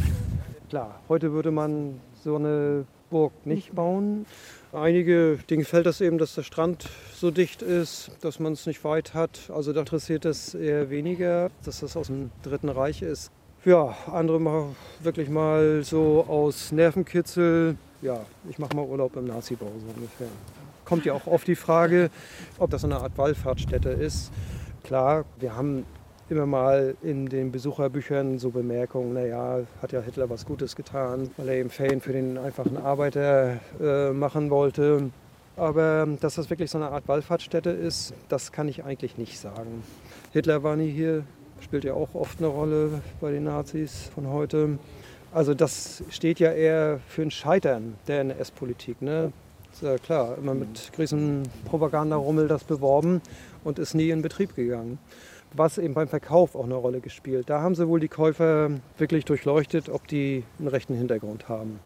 Klar, 0.68 1.00
heute 1.08 1.32
würde 1.32 1.50
man 1.50 1.98
so 2.22 2.36
eine 2.36 2.84
Burg 3.10 3.32
nicht 3.44 3.74
bauen. 3.74 4.26
Einige, 4.72 5.38
denen 5.50 5.60
gefällt 5.60 5.86
das 5.86 6.00
eben, 6.00 6.18
dass 6.18 6.36
der 6.36 6.44
Strand 6.44 6.88
so 7.12 7.30
dicht 7.30 7.60
ist, 7.60 8.12
dass 8.20 8.38
man 8.38 8.52
es 8.52 8.66
nicht 8.66 8.84
weit 8.84 9.14
hat. 9.14 9.50
Also 9.52 9.72
da 9.72 9.80
interessiert 9.80 10.24
es 10.24 10.54
eher 10.54 10.90
weniger, 10.90 11.50
dass 11.64 11.80
das 11.80 11.96
aus 11.96 12.06
dem 12.06 12.30
Dritten 12.42 12.68
Reich 12.68 13.02
ist. 13.02 13.32
Ja, 13.64 13.94
andere 14.06 14.40
machen 14.40 14.76
wirklich 15.00 15.28
mal 15.28 15.82
so 15.82 16.24
aus 16.26 16.72
Nervenkitzel. 16.72 17.76
Ja, 18.00 18.24
ich 18.48 18.58
mache 18.58 18.74
mal 18.74 18.86
Urlaub 18.86 19.16
im 19.16 19.26
Nazi-Bau 19.26 19.66
so 19.66 19.92
ungefähr. 19.94 20.28
Kommt 20.86 21.04
ja 21.04 21.12
auch 21.12 21.26
oft 21.26 21.46
die 21.46 21.56
Frage, 21.56 22.10
ob 22.58 22.70
das 22.70 22.84
eine 22.84 22.96
Art 22.96 23.18
Wallfahrtsstätte 23.18 23.90
ist. 23.90 24.32
Klar, 24.82 25.24
wir 25.38 25.54
haben 25.54 25.84
immer 26.30 26.46
mal 26.46 26.94
in 27.02 27.26
den 27.26 27.50
Besucherbüchern 27.50 28.38
so 28.38 28.50
Bemerkungen, 28.50 29.14
naja, 29.14 29.60
hat 29.82 29.92
ja 29.92 30.00
Hitler 30.00 30.30
was 30.30 30.46
Gutes 30.46 30.76
getan, 30.76 31.30
weil 31.36 31.48
er 31.48 31.54
eben 31.56 31.70
Ferien 31.70 32.00
für 32.00 32.12
den 32.12 32.38
einfachen 32.38 32.76
Arbeiter 32.76 33.58
äh, 33.80 34.12
machen 34.12 34.50
wollte. 34.50 35.10
Aber 35.56 36.06
dass 36.20 36.36
das 36.36 36.48
wirklich 36.48 36.70
so 36.70 36.78
eine 36.78 36.90
Art 36.90 37.08
Wallfahrtsstätte 37.08 37.70
ist, 37.70 38.14
das 38.28 38.52
kann 38.52 38.68
ich 38.68 38.84
eigentlich 38.84 39.18
nicht 39.18 39.38
sagen. 39.38 39.82
Hitler 40.32 40.62
war 40.62 40.76
nie 40.76 40.90
hier, 40.90 41.24
spielt 41.60 41.84
ja 41.84 41.94
auch 41.94 42.14
oft 42.14 42.38
eine 42.38 42.46
Rolle 42.46 43.02
bei 43.20 43.32
den 43.32 43.44
Nazis 43.44 44.10
von 44.14 44.28
heute. 44.28 44.78
Also 45.32 45.54
das 45.54 46.04
steht 46.10 46.38
ja 46.38 46.52
eher 46.52 47.00
für 47.08 47.22
ein 47.22 47.30
Scheitern 47.30 47.94
der 48.06 48.20
NS-Politik. 48.20 49.02
Ne? 49.02 49.32
Ist 49.72 49.82
ja 49.82 49.98
klar, 49.98 50.38
immer 50.38 50.54
mit 50.54 50.92
Krisenpropagandarummel 50.92 52.46
das 52.46 52.64
beworben 52.64 53.20
und 53.64 53.78
ist 53.78 53.94
nie 53.94 54.10
in 54.10 54.22
Betrieb 54.22 54.54
gegangen 54.54 54.98
was 55.54 55.78
eben 55.78 55.94
beim 55.94 56.08
Verkauf 56.08 56.54
auch 56.54 56.64
eine 56.64 56.74
Rolle 56.74 57.00
gespielt. 57.00 57.50
Da 57.50 57.60
haben 57.60 57.74
sie 57.74 57.88
wohl 57.88 58.00
die 58.00 58.08
Käufer 58.08 58.70
wirklich 58.98 59.24
durchleuchtet, 59.24 59.88
ob 59.88 60.06
die 60.06 60.44
einen 60.58 60.68
rechten 60.68 60.94
Hintergrund 60.94 61.48
haben. 61.48 61.80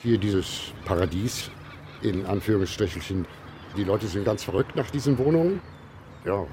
Hier 0.00 0.18
dieses 0.18 0.72
Paradies 0.84 1.50
in 2.02 2.24
Anführungsstrichelchen. 2.26 3.26
Die 3.76 3.84
Leute 3.84 4.06
sind 4.06 4.24
ganz 4.24 4.44
verrückt 4.44 4.76
nach 4.76 4.90
diesen 4.90 5.18
Wohnungen. 5.18 5.60
Ja, 6.24 6.46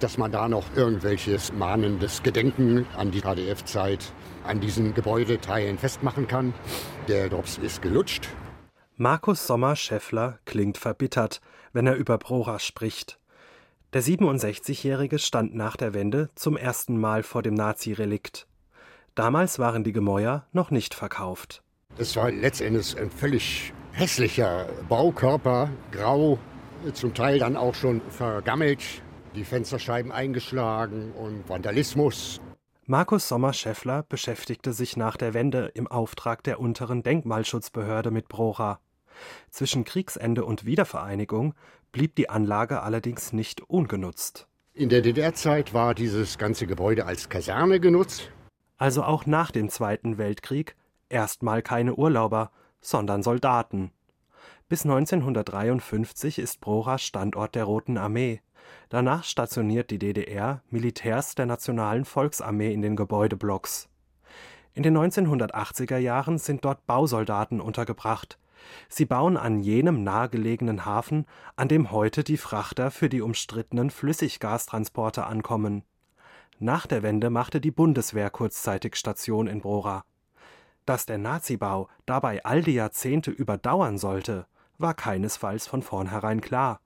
dass 0.00 0.18
man 0.18 0.32
da 0.32 0.48
noch 0.48 0.64
irgendwelches 0.76 1.52
mahnendes 1.52 2.22
Gedenken 2.22 2.86
an 2.96 3.10
die 3.10 3.20
KDF-Zeit 3.20 4.12
an 4.44 4.60
diesen 4.60 4.94
Gebäudeteilen 4.94 5.78
festmachen 5.78 6.28
kann. 6.28 6.54
Der 7.08 7.28
Drops 7.28 7.58
ist 7.58 7.82
gelutscht. 7.82 8.28
Markus 8.96 9.46
Sommer-Scheffler 9.46 10.38
klingt 10.44 10.78
verbittert, 10.78 11.40
wenn 11.72 11.86
er 11.86 11.96
über 11.96 12.18
Prora 12.18 12.58
spricht. 12.58 13.18
Der 13.92 14.02
67-Jährige 14.02 15.18
stand 15.18 15.54
nach 15.54 15.76
der 15.76 15.94
Wende 15.94 16.30
zum 16.34 16.56
ersten 16.56 16.98
Mal 16.98 17.22
vor 17.22 17.42
dem 17.42 17.54
Nazi-Relikt. 17.54 18.46
Damals 19.14 19.58
waren 19.58 19.84
die 19.84 19.92
Gemäuer 19.92 20.46
noch 20.52 20.70
nicht 20.70 20.94
verkauft. 20.94 21.62
Es 21.98 22.16
war 22.16 22.30
letztendlich 22.30 22.98
ein 22.98 23.10
völlig 23.10 23.72
hässlicher 23.92 24.66
Baukörper, 24.88 25.70
grau, 25.92 26.38
zum 26.92 27.14
Teil 27.14 27.38
dann 27.38 27.56
auch 27.56 27.74
schon 27.74 28.02
vergammelt, 28.10 28.82
die 29.36 29.44
Fensterscheiben 29.44 30.10
eingeschlagen 30.10 31.12
und 31.12 31.48
Vandalismus. 31.48 32.40
Markus 32.86 33.28
Sommer-Scheffler 33.28 34.02
beschäftigte 34.02 34.72
sich 34.72 34.96
nach 34.96 35.16
der 35.16 35.34
Wende 35.34 35.70
im 35.74 35.86
Auftrag 35.86 36.42
der 36.44 36.60
unteren 36.60 37.02
Denkmalschutzbehörde 37.02 38.10
mit 38.10 38.28
Brora. 38.28 38.80
Zwischen 39.50 39.84
Kriegsende 39.84 40.44
und 40.44 40.64
Wiedervereinigung 40.64 41.54
blieb 41.92 42.14
die 42.16 42.30
Anlage 42.30 42.82
allerdings 42.82 43.32
nicht 43.32 43.60
ungenutzt. 43.62 44.46
In 44.72 44.88
der 44.88 45.00
DDR-Zeit 45.00 45.72
war 45.74 45.94
dieses 45.94 46.38
ganze 46.38 46.66
Gebäude 46.66 47.06
als 47.06 47.28
Kaserne 47.28 47.80
genutzt. 47.80 48.30
Also 48.76 49.02
auch 49.02 49.26
nach 49.26 49.50
dem 49.50 49.70
Zweiten 49.70 50.18
Weltkrieg 50.18 50.76
erstmal 51.08 51.62
keine 51.62 51.94
Urlauber, 51.94 52.50
sondern 52.80 53.22
Soldaten. 53.22 53.90
Bis 54.68 54.84
1953 54.84 56.38
ist 56.38 56.60
Brora 56.60 56.98
Standort 56.98 57.54
der 57.54 57.64
Roten 57.64 57.98
Armee. 57.98 58.40
Danach 58.88 59.24
stationiert 59.24 59.90
die 59.90 59.98
DDR 59.98 60.62
Militärs 60.70 61.34
der 61.34 61.46
Nationalen 61.46 62.04
Volksarmee 62.04 62.72
in 62.72 62.82
den 62.82 62.96
Gebäudeblocks. 62.96 63.88
In 64.74 64.82
den 64.82 64.96
1980er 64.96 65.96
Jahren 65.96 66.38
sind 66.38 66.64
dort 66.64 66.86
Bausoldaten 66.86 67.60
untergebracht. 67.60 68.38
Sie 68.88 69.06
bauen 69.06 69.36
an 69.36 69.60
jenem 69.60 70.02
nahegelegenen 70.02 70.84
Hafen, 70.84 71.26
an 71.56 71.68
dem 71.68 71.90
heute 71.90 72.24
die 72.24 72.36
Frachter 72.36 72.90
für 72.90 73.08
die 73.08 73.22
umstrittenen 73.22 73.90
Flüssiggastransporte 73.90 75.24
ankommen. 75.24 75.82
Nach 76.58 76.86
der 76.86 77.02
Wende 77.02 77.30
machte 77.30 77.60
die 77.60 77.70
Bundeswehr 77.70 78.30
kurzzeitig 78.30 78.96
Station 78.96 79.46
in 79.46 79.60
Brora. 79.60 80.04
Dass 80.86 81.04
der 81.04 81.18
Nazibau 81.18 81.88
dabei 82.06 82.44
all 82.44 82.62
die 82.62 82.74
Jahrzehnte 82.74 83.30
überdauern 83.30 83.98
sollte, 83.98 84.46
war 84.78 84.94
keinesfalls 84.94 85.66
von 85.66 85.82
vornherein 85.82 86.40
klar. 86.40 86.80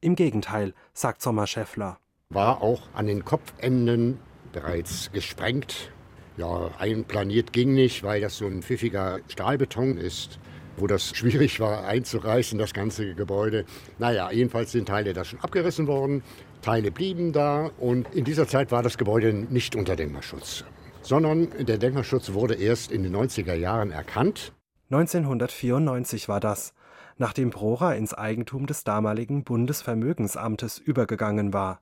Im 0.00 0.16
Gegenteil, 0.16 0.74
sagt 0.92 1.22
Sommer-Scheffler. 1.22 1.98
War 2.30 2.62
auch 2.62 2.82
an 2.94 3.06
den 3.06 3.24
Kopfenden 3.24 4.18
bereits 4.52 5.10
gesprengt. 5.12 5.90
Ja, 6.36 6.70
einplaniert 6.78 7.52
ging 7.52 7.74
nicht, 7.74 8.02
weil 8.02 8.20
das 8.20 8.36
so 8.36 8.46
ein 8.46 8.62
pfiffiger 8.62 9.20
Stahlbeton 9.28 9.96
ist, 9.96 10.38
wo 10.76 10.86
das 10.86 11.08
schwierig 11.14 11.60
war 11.60 11.84
einzureißen, 11.86 12.58
das 12.58 12.72
ganze 12.72 13.14
Gebäude. 13.14 13.64
Naja, 13.98 14.30
jedenfalls 14.30 14.72
sind 14.72 14.88
Teile 14.88 15.12
da 15.12 15.24
schon 15.24 15.40
abgerissen 15.40 15.86
worden, 15.86 16.22
Teile 16.62 16.90
blieben 16.90 17.32
da 17.32 17.70
und 17.78 18.12
in 18.14 18.24
dieser 18.24 18.48
Zeit 18.48 18.72
war 18.72 18.82
das 18.82 18.96
Gebäude 18.96 19.34
nicht 19.34 19.76
unter 19.76 19.96
Denkmalschutz, 19.96 20.64
sondern 21.02 21.48
der 21.58 21.78
Denkmalschutz 21.78 22.32
wurde 22.32 22.54
erst 22.54 22.90
in 22.90 23.02
den 23.02 23.14
90er 23.14 23.54
Jahren 23.54 23.90
erkannt. 23.90 24.52
1994 24.90 26.28
war 26.28 26.40
das 26.40 26.72
nachdem 27.18 27.50
Prora 27.50 27.94
ins 27.94 28.14
Eigentum 28.14 28.66
des 28.66 28.84
damaligen 28.84 29.44
Bundesvermögensamtes 29.44 30.78
übergegangen 30.78 31.52
war. 31.52 31.80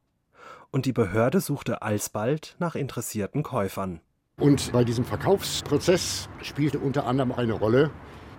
Und 0.70 0.86
die 0.86 0.92
Behörde 0.92 1.40
suchte 1.40 1.82
alsbald 1.82 2.56
nach 2.58 2.74
interessierten 2.74 3.42
Käufern. 3.42 4.00
Und 4.38 4.72
bei 4.72 4.84
diesem 4.84 5.04
Verkaufsprozess 5.04 6.28
spielte 6.42 6.78
unter 6.78 7.06
anderem 7.06 7.32
eine 7.32 7.52
Rolle, 7.52 7.90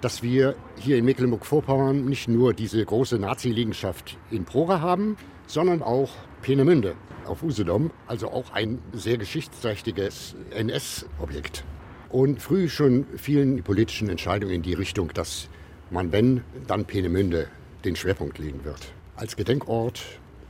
dass 0.02 0.22
wir 0.22 0.56
hier 0.78 0.98
in 0.98 1.06
Mecklenburg-Vorpommern 1.06 2.06
nicht 2.06 2.28
nur 2.28 2.54
diese 2.54 2.84
große 2.84 3.20
Nazi-Liegenschaft 3.20 4.18
in 4.32 4.44
Prora 4.44 4.82
haben, 4.82 5.16
sondern 5.48 5.82
auch 5.82 6.10
Peenemünde 6.42 6.96
auf 7.26 7.44
Usedom, 7.44 7.92
also 8.08 8.30
auch 8.30 8.52
ein 8.52 8.80
sehr 8.92 9.18
geschichtsträchtiges 9.18 10.36
NS-Objekt. 10.52 11.64
Und 12.10 12.42
früh 12.42 12.68
schon 12.68 13.06
fielen 13.16 13.64
politischen 13.64 14.10
Entscheidungen 14.10 14.56
in 14.56 14.62
die 14.62 14.74
Richtung, 14.74 15.12
dass 15.14 15.50
man, 15.94 16.12
wenn, 16.12 16.44
dann 16.68 16.86
Peenemünde 16.86 17.48
den 17.86 17.96
Schwerpunkt 17.96 18.38
legen 18.40 18.64
wird. 18.64 18.92
Als 19.16 19.36
Gedenkort. 19.36 20.02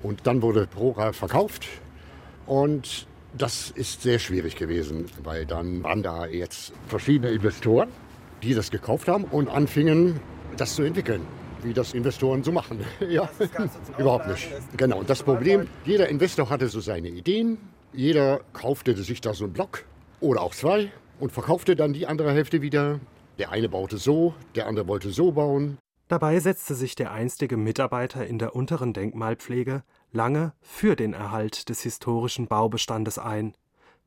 Und 0.02 0.26
dann 0.28 0.42
wurde 0.42 0.68
Prora 0.68 1.14
verkauft. 1.14 1.68
Und 2.46 3.08
das 3.38 3.72
ist 3.72 4.02
sehr 4.02 4.20
schwierig 4.20 4.56
gewesen, 4.56 5.06
weil 5.24 5.46
dann 5.46 5.84
waren 5.84 6.04
da 6.04 6.26
jetzt 6.26 6.74
verschiedene 6.88 7.32
Investoren, 7.32 7.90
die 8.42 8.54
das 8.54 8.70
gekauft 8.70 9.08
haben 9.08 9.24
und 9.26 9.50
anfingen, 9.50 10.20
das 10.58 10.76
zu 10.76 10.84
entwickeln 10.84 11.22
wie 11.64 11.74
das 11.74 11.94
Investoren 11.94 12.44
so 12.44 12.52
machen. 12.52 12.80
ja, 13.10 13.30
überhaupt 13.98 14.28
nicht. 14.28 14.50
Genau. 14.78 15.00
Und 15.00 15.10
das 15.10 15.24
Problem, 15.24 15.68
jeder 15.86 16.10
Investor 16.10 16.50
hatte 16.50 16.68
so 16.68 16.80
seine 16.80 17.10
Ideen. 17.10 17.58
Jeder 17.94 18.42
kaufte 18.54 18.96
sich 18.96 19.22
da 19.22 19.34
so 19.34 19.46
einen 19.46 19.54
Block 19.54 19.86
oder 20.20 20.42
auch 20.42 20.54
zwei 20.54 20.92
und 21.20 21.32
verkaufte 21.32 21.76
dann 21.76 21.94
die 21.94 22.08
andere 22.08 22.32
Hälfte 22.32 22.62
wieder 22.62 23.00
der 23.40 23.52
eine 23.52 23.70
baute 23.70 23.98
so, 23.98 24.34
der 24.56 24.68
andere 24.68 24.88
wollte 24.88 25.10
so 25.10 25.32
bauen. 25.32 25.78
Dabei 26.08 26.40
setzte 26.40 26.76
sich 26.76 26.96
der 26.96 27.12
einstige 27.12 27.58
Mitarbeiter 27.58 28.26
in 28.28 28.38
der 28.38 28.56
unteren 28.56 28.94
Denkmalpflege 28.94 29.84
lange 30.12 30.54
für 30.62 30.96
den 30.96 31.14
Erhalt 31.14 31.70
des 31.70 31.82
historischen 31.82 32.48
Baubestandes 32.48 33.18
ein. 33.18 33.54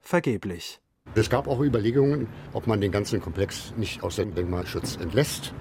Vergeblich. 0.00 0.80
Es 1.14 1.30
gab 1.30 1.48
auch 1.48 1.60
Überlegungen, 1.60 2.28
ob 2.52 2.66
man 2.66 2.80
den 2.80 2.92
ganzen 2.92 3.20
Komplex 3.20 3.72
nicht 3.76 4.02
aus 4.02 4.16
dem 4.16 4.34
Denkmalschutz 4.34 4.96
entlässt. 4.96 5.52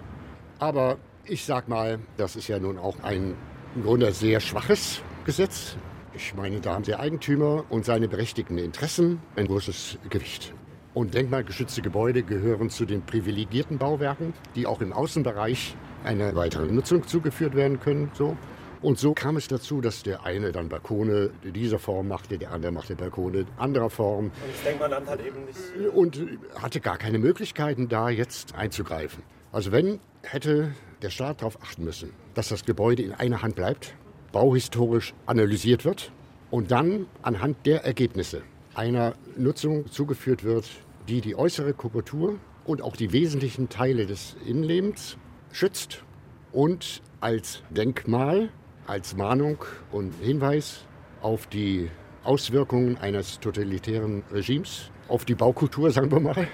Aber 0.59 0.97
ich 1.25 1.45
sag 1.45 1.67
mal, 1.67 1.99
das 2.17 2.35
ist 2.35 2.47
ja 2.47 2.59
nun 2.59 2.77
auch 2.77 2.99
ein 3.01 3.35
im 3.75 3.83
Grunde 3.83 4.11
sehr 4.13 4.39
schwaches 4.39 5.01
Gesetz. 5.25 5.77
Ich 6.13 6.33
meine, 6.33 6.61
da 6.61 6.75
haben 6.75 6.83
der 6.83 6.99
Eigentümer 6.99 7.65
und 7.69 7.85
seine 7.85 8.07
berechtigten 8.07 8.57
Interessen 8.57 9.21
ein 9.35 9.47
großes 9.47 9.97
Gewicht. 10.09 10.53
Und 10.95 11.13
denkmalgeschützte 11.13 11.81
Gebäude 11.81 12.23
gehören 12.23 12.69
zu 12.69 12.85
den 12.85 13.01
privilegierten 13.01 13.77
Bauwerken, 13.77 14.33
die 14.55 14.65
auch 14.65 14.79
im 14.79 14.93
Außenbereich 14.93 15.75
einer 16.05 16.33
weiteren 16.35 16.73
Nutzung 16.73 17.05
zugeführt 17.05 17.53
werden 17.53 17.81
können. 17.81 18.11
So. 18.13 18.37
Und 18.81 18.97
so 18.97 19.13
kam 19.13 19.35
es 19.35 19.49
dazu, 19.49 19.81
dass 19.81 20.03
der 20.03 20.23
eine 20.23 20.53
dann 20.53 20.69
Balkone 20.69 21.31
dieser 21.43 21.79
Form 21.79 22.07
machte, 22.07 22.37
der 22.37 22.53
andere 22.53 22.71
machte 22.71 22.95
Balkone 22.95 23.45
anderer 23.57 23.89
Form. 23.89 24.27
Und 24.27 24.31
das 24.53 24.63
Denkmalamt 24.63 25.09
hat 25.09 25.19
eben 25.19 25.43
nicht. 25.43 25.93
Und 25.93 26.21
hatte 26.61 26.79
gar 26.79 26.97
keine 26.97 27.19
Möglichkeiten, 27.19 27.89
da 27.89 28.09
jetzt 28.09 28.55
einzugreifen. 28.55 29.21
Also 29.51 29.73
wenn, 29.73 29.99
hätte 30.21 30.71
der 31.01 31.09
Staat 31.09 31.41
darauf 31.41 31.61
achten 31.61 31.83
müssen, 31.83 32.11
dass 32.35 32.47
das 32.47 32.63
Gebäude 32.63 33.03
in 33.03 33.11
einer 33.11 33.41
Hand 33.41 33.55
bleibt, 33.55 33.95
bauhistorisch 34.31 35.13
analysiert 35.25 35.83
wird 35.83 36.13
und 36.51 36.71
dann 36.71 37.07
anhand 37.21 37.65
der 37.65 37.83
Ergebnisse 37.83 38.43
einer 38.75 39.15
Nutzung 39.37 39.91
zugeführt 39.91 40.43
wird, 40.43 40.69
die 41.07 41.21
die 41.21 41.35
äußere 41.35 41.73
Kubatur 41.73 42.35
und 42.65 42.81
auch 42.81 42.95
die 42.95 43.11
wesentlichen 43.13 43.69
Teile 43.69 44.05
des 44.05 44.35
Innenlebens 44.45 45.17
schützt 45.51 46.03
und 46.51 47.01
als 47.21 47.63
Denkmal, 47.69 48.49
als 48.87 49.15
Mahnung 49.15 49.57
und 49.91 50.13
Hinweis 50.21 50.85
auf 51.21 51.47
die 51.47 51.89
Auswirkungen 52.23 52.97
eines 52.97 53.39
totalitären 53.39 54.23
Regimes, 54.31 54.91
auf 55.07 55.25
die 55.25 55.35
Baukultur, 55.35 55.91
sagen 55.91 56.11
wir 56.11 56.19
mal, 56.19 56.47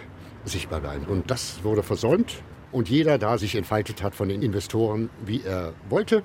sichtbar 0.43 0.81
bleiben. 0.81 1.05
Und 1.05 1.31
das 1.31 1.63
wurde 1.63 1.83
versäumt 1.83 2.43
und 2.71 2.89
jeder 2.89 3.17
da 3.17 3.37
sich 3.37 3.55
entfaltet 3.55 4.03
hat 4.03 4.15
von 4.15 4.29
den 4.29 4.41
Investoren, 4.41 5.09
wie 5.25 5.41
er 5.43 5.73
wollte, 5.89 6.23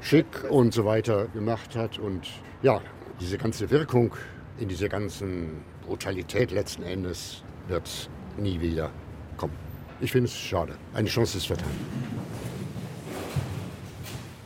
schick 0.00 0.26
und 0.50 0.74
so 0.74 0.84
weiter 0.84 1.26
gemacht 1.28 1.76
hat. 1.76 1.98
Und 1.98 2.28
ja, 2.62 2.80
diese 3.20 3.38
ganze 3.38 3.70
Wirkung 3.70 4.14
in 4.58 4.68
dieser 4.68 4.88
ganzen 4.88 5.62
Brutalität 5.86 6.50
letzten 6.50 6.82
Endes 6.82 7.42
wird 7.68 8.10
nie 8.38 8.60
wieder 8.60 8.90
kommen. 9.36 9.54
Ich 10.00 10.12
finde 10.12 10.28
es 10.28 10.36
schade. 10.36 10.74
Eine 10.92 11.08
Chance 11.08 11.38
ist 11.38 11.46
vertan. 11.46 11.70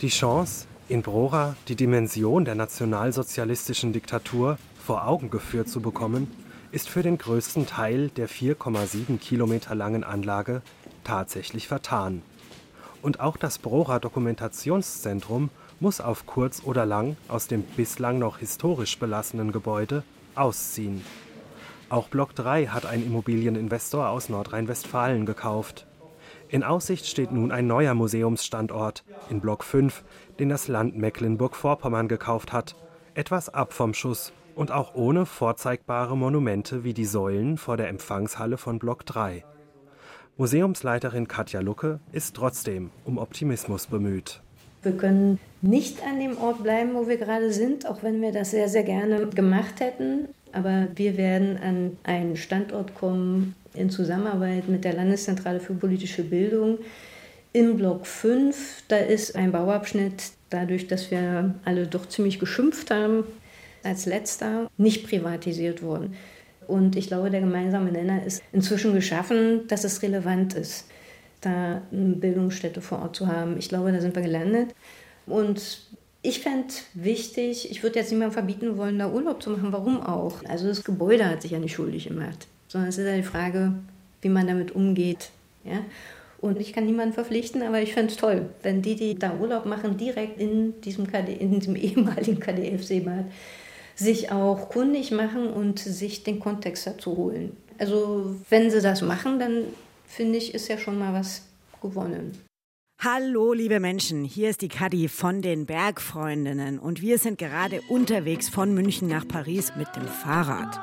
Die 0.00 0.08
Chance, 0.08 0.66
in 0.88 1.02
Brora 1.02 1.56
die 1.66 1.76
Dimension 1.76 2.44
der 2.44 2.54
nationalsozialistischen 2.54 3.92
Diktatur 3.92 4.58
vor 4.84 5.06
Augen 5.06 5.30
geführt 5.30 5.68
zu 5.68 5.80
bekommen, 5.80 6.30
ist 6.70 6.88
für 6.88 7.02
den 7.02 7.18
größten 7.18 7.66
Teil 7.66 8.08
der 8.10 8.28
4,7 8.28 9.18
Kilometer 9.18 9.74
langen 9.74 10.04
Anlage 10.04 10.62
tatsächlich 11.04 11.66
vertan. 11.66 12.22
Und 13.02 13.20
auch 13.20 13.36
das 13.36 13.58
Brora 13.58 13.98
Dokumentationszentrum 13.98 15.50
muss 15.80 16.00
auf 16.00 16.26
kurz 16.26 16.62
oder 16.64 16.84
lang 16.84 17.16
aus 17.28 17.46
dem 17.46 17.62
bislang 17.62 18.18
noch 18.18 18.38
historisch 18.38 18.98
belassenen 18.98 19.52
Gebäude 19.52 20.02
ausziehen. 20.34 21.02
Auch 21.90 22.08
Block 22.08 22.34
3 22.34 22.66
hat 22.66 22.84
ein 22.84 23.02
Immobilieninvestor 23.02 24.10
aus 24.10 24.28
Nordrhein-Westfalen 24.28 25.24
gekauft. 25.24 25.86
In 26.50 26.62
Aussicht 26.62 27.06
steht 27.06 27.32
nun 27.32 27.50
ein 27.50 27.66
neuer 27.66 27.94
Museumsstandort 27.94 29.04
in 29.30 29.40
Block 29.40 29.64
5, 29.64 30.04
den 30.38 30.50
das 30.50 30.68
Land 30.68 30.98
Mecklenburg-Vorpommern 30.98 32.08
gekauft 32.08 32.52
hat, 32.52 32.76
etwas 33.14 33.48
ab 33.48 33.72
vom 33.72 33.94
Schuss 33.94 34.32
und 34.54 34.70
auch 34.70 34.94
ohne 34.94 35.24
vorzeigbare 35.24 36.14
Monumente 36.14 36.84
wie 36.84 36.92
die 36.92 37.06
Säulen 37.06 37.56
vor 37.56 37.78
der 37.78 37.88
Empfangshalle 37.88 38.58
von 38.58 38.78
Block 38.78 39.06
3. 39.06 39.44
Museumsleiterin 40.36 41.26
Katja 41.26 41.60
Lucke 41.60 42.00
ist 42.12 42.36
trotzdem 42.36 42.90
um 43.04 43.16
Optimismus 43.16 43.86
bemüht. 43.86 44.42
Wir 44.82 44.92
können 44.92 45.40
nicht 45.62 46.02
an 46.06 46.20
dem 46.20 46.38
Ort 46.38 46.62
bleiben, 46.62 46.94
wo 46.94 47.08
wir 47.08 47.16
gerade 47.16 47.52
sind, 47.52 47.86
auch 47.86 48.02
wenn 48.02 48.22
wir 48.22 48.30
das 48.30 48.52
sehr, 48.52 48.68
sehr 48.68 48.84
gerne 48.84 49.26
gemacht 49.26 49.80
hätten. 49.80 50.28
Aber 50.52 50.88
wir 50.94 51.16
werden 51.16 51.58
an 51.58 51.96
einen 52.04 52.36
Standort 52.36 52.94
kommen 52.94 53.54
in 53.74 53.90
Zusammenarbeit 53.90 54.68
mit 54.68 54.84
der 54.84 54.94
Landeszentrale 54.94 55.60
für 55.60 55.74
politische 55.74 56.22
Bildung. 56.22 56.78
Im 57.52 57.76
Block 57.76 58.06
5, 58.06 58.84
da 58.88 58.96
ist 58.96 59.36
ein 59.36 59.52
Bauabschnitt, 59.52 60.32
dadurch, 60.50 60.86
dass 60.86 61.10
wir 61.10 61.54
alle 61.64 61.86
doch 61.86 62.06
ziemlich 62.08 62.38
geschimpft 62.38 62.90
haben, 62.90 63.24
als 63.82 64.06
letzter 64.06 64.70
nicht 64.76 65.06
privatisiert 65.06 65.82
worden. 65.82 66.14
Und 66.66 66.96
ich 66.96 67.06
glaube, 67.06 67.30
der 67.30 67.40
gemeinsame 67.40 67.92
Nenner 67.92 68.24
ist 68.24 68.42
inzwischen 68.52 68.92
geschaffen, 68.92 69.66
dass 69.68 69.84
es 69.84 70.02
relevant 70.02 70.54
ist 70.54 70.84
da 71.40 71.82
eine 71.92 72.14
Bildungsstätte 72.14 72.80
vor 72.80 73.00
Ort 73.00 73.16
zu 73.16 73.26
haben. 73.28 73.58
Ich 73.58 73.68
glaube, 73.68 73.92
da 73.92 74.00
sind 74.00 74.14
wir 74.14 74.22
gelandet. 74.22 74.74
Und 75.26 75.82
ich 76.22 76.40
fände 76.40 76.74
wichtig, 76.94 77.70
ich 77.70 77.82
würde 77.82 77.98
jetzt 77.98 78.10
niemandem 78.10 78.32
verbieten 78.32 78.76
wollen, 78.76 78.98
da 78.98 79.10
Urlaub 79.10 79.42
zu 79.42 79.50
machen. 79.50 79.72
Warum 79.72 80.00
auch? 80.02 80.44
Also 80.48 80.66
das 80.66 80.84
Gebäude 80.84 81.26
hat 81.26 81.42
sich 81.42 81.52
ja 81.52 81.58
nicht 81.58 81.74
schuldig 81.74 82.08
gemacht, 82.08 82.46
sondern 82.66 82.88
es 82.88 82.98
ist 82.98 83.06
ja 83.06 83.16
die 83.16 83.22
Frage, 83.22 83.74
wie 84.20 84.28
man 84.28 84.46
damit 84.46 84.72
umgeht. 84.72 85.30
Ja? 85.64 85.84
Und 86.40 86.60
ich 86.60 86.72
kann 86.72 86.86
niemanden 86.86 87.14
verpflichten, 87.14 87.62
aber 87.62 87.80
ich 87.80 87.94
fände 87.94 88.12
es 88.12 88.18
toll, 88.18 88.48
wenn 88.62 88.82
die, 88.82 88.96
die 88.96 89.18
da 89.18 89.34
Urlaub 89.34 89.66
machen, 89.66 89.96
direkt 89.96 90.40
in 90.40 90.80
diesem, 90.80 91.06
KD, 91.06 91.32
in 91.34 91.58
diesem 91.58 91.76
ehemaligen 91.76 92.40
KDF-Seebad 92.40 93.24
sich 93.94 94.30
auch 94.30 94.68
kundig 94.68 95.10
machen 95.10 95.48
und 95.48 95.80
sich 95.80 96.22
den 96.22 96.38
Kontext 96.38 96.86
dazu 96.86 97.16
holen. 97.16 97.56
Also 97.78 98.36
wenn 98.48 98.70
sie 98.70 98.80
das 98.80 99.02
machen, 99.02 99.40
dann 99.40 99.64
finde 100.06 100.38
ich, 100.38 100.54
ist 100.54 100.68
ja 100.68 100.78
schon 100.78 100.98
mal 100.98 101.12
was 101.12 101.42
gewonnen. 101.80 102.47
Hallo, 103.00 103.52
liebe 103.52 103.78
Menschen, 103.78 104.24
hier 104.24 104.50
ist 104.50 104.60
die 104.60 104.66
Kadi 104.66 105.06
von 105.06 105.40
den 105.40 105.66
Bergfreundinnen 105.66 106.80
und 106.80 107.00
wir 107.00 107.18
sind 107.18 107.38
gerade 107.38 107.80
unterwegs 107.82 108.48
von 108.48 108.74
München 108.74 109.06
nach 109.06 109.28
Paris 109.28 109.72
mit 109.76 109.86
dem 109.94 110.08
Fahrrad. 110.08 110.80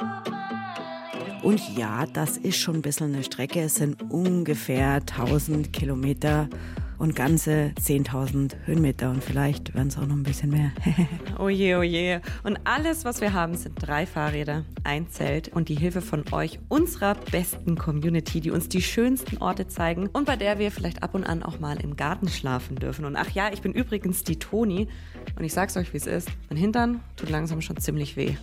Und 1.43 1.59
ja, 1.77 2.05
das 2.05 2.37
ist 2.37 2.55
schon 2.55 2.75
ein 2.75 2.81
bisschen 2.81 3.13
eine 3.13 3.25
Strecke. 3.25 3.63
Es 3.63 3.75
sind 3.75 4.01
ungefähr 4.09 4.93
1000 4.93 5.73
Kilometer 5.73 6.47
und 6.97 7.15
ganze 7.15 7.71
10.000 7.79 8.55
Höhenmeter 8.65 9.09
und 9.09 9.23
vielleicht 9.23 9.73
werden 9.73 9.87
es 9.87 9.97
auch 9.97 10.05
noch 10.05 10.15
ein 10.15 10.23
bisschen 10.23 10.49
mehr. 10.49 10.71
oje, 11.39 11.77
oje. 11.77 12.21
Und 12.43 12.59
alles, 12.63 13.05
was 13.05 13.21
wir 13.21 13.33
haben, 13.33 13.55
sind 13.55 13.75
drei 13.75 14.05
Fahrräder, 14.05 14.63
ein 14.83 15.09
Zelt 15.09 15.49
und 15.49 15.69
die 15.69 15.75
Hilfe 15.75 16.01
von 16.01 16.23
euch, 16.31 16.59
unserer 16.69 17.15
besten 17.31 17.77
Community, 17.77 18.41
die 18.41 18.51
uns 18.51 18.69
die 18.69 18.81
schönsten 18.81 19.37
Orte 19.37 19.67
zeigen 19.67 20.07
und 20.07 20.25
bei 20.25 20.35
der 20.35 20.59
wir 20.59 20.71
vielleicht 20.71 21.03
ab 21.03 21.15
und 21.15 21.23
an 21.23 21.43
auch 21.43 21.59
mal 21.59 21.81
im 21.81 21.95
Garten 21.95 22.29
schlafen 22.29 22.77
dürfen. 22.77 23.05
Und 23.05 23.15
ach 23.15 23.29
ja, 23.31 23.51
ich 23.51 23.61
bin 23.61 23.73
übrigens 23.73 24.23
die 24.23 24.37
Toni 24.37 24.87
und 25.37 25.43
ich 25.43 25.53
sag's 25.53 25.77
euch, 25.77 25.93
wie 25.93 25.97
es 25.97 26.07
ist. 26.07 26.29
Mein 26.49 26.57
Hintern 26.57 27.01
tut 27.15 27.29
langsam 27.29 27.61
schon 27.61 27.77
ziemlich 27.77 28.15
weh. 28.15 28.35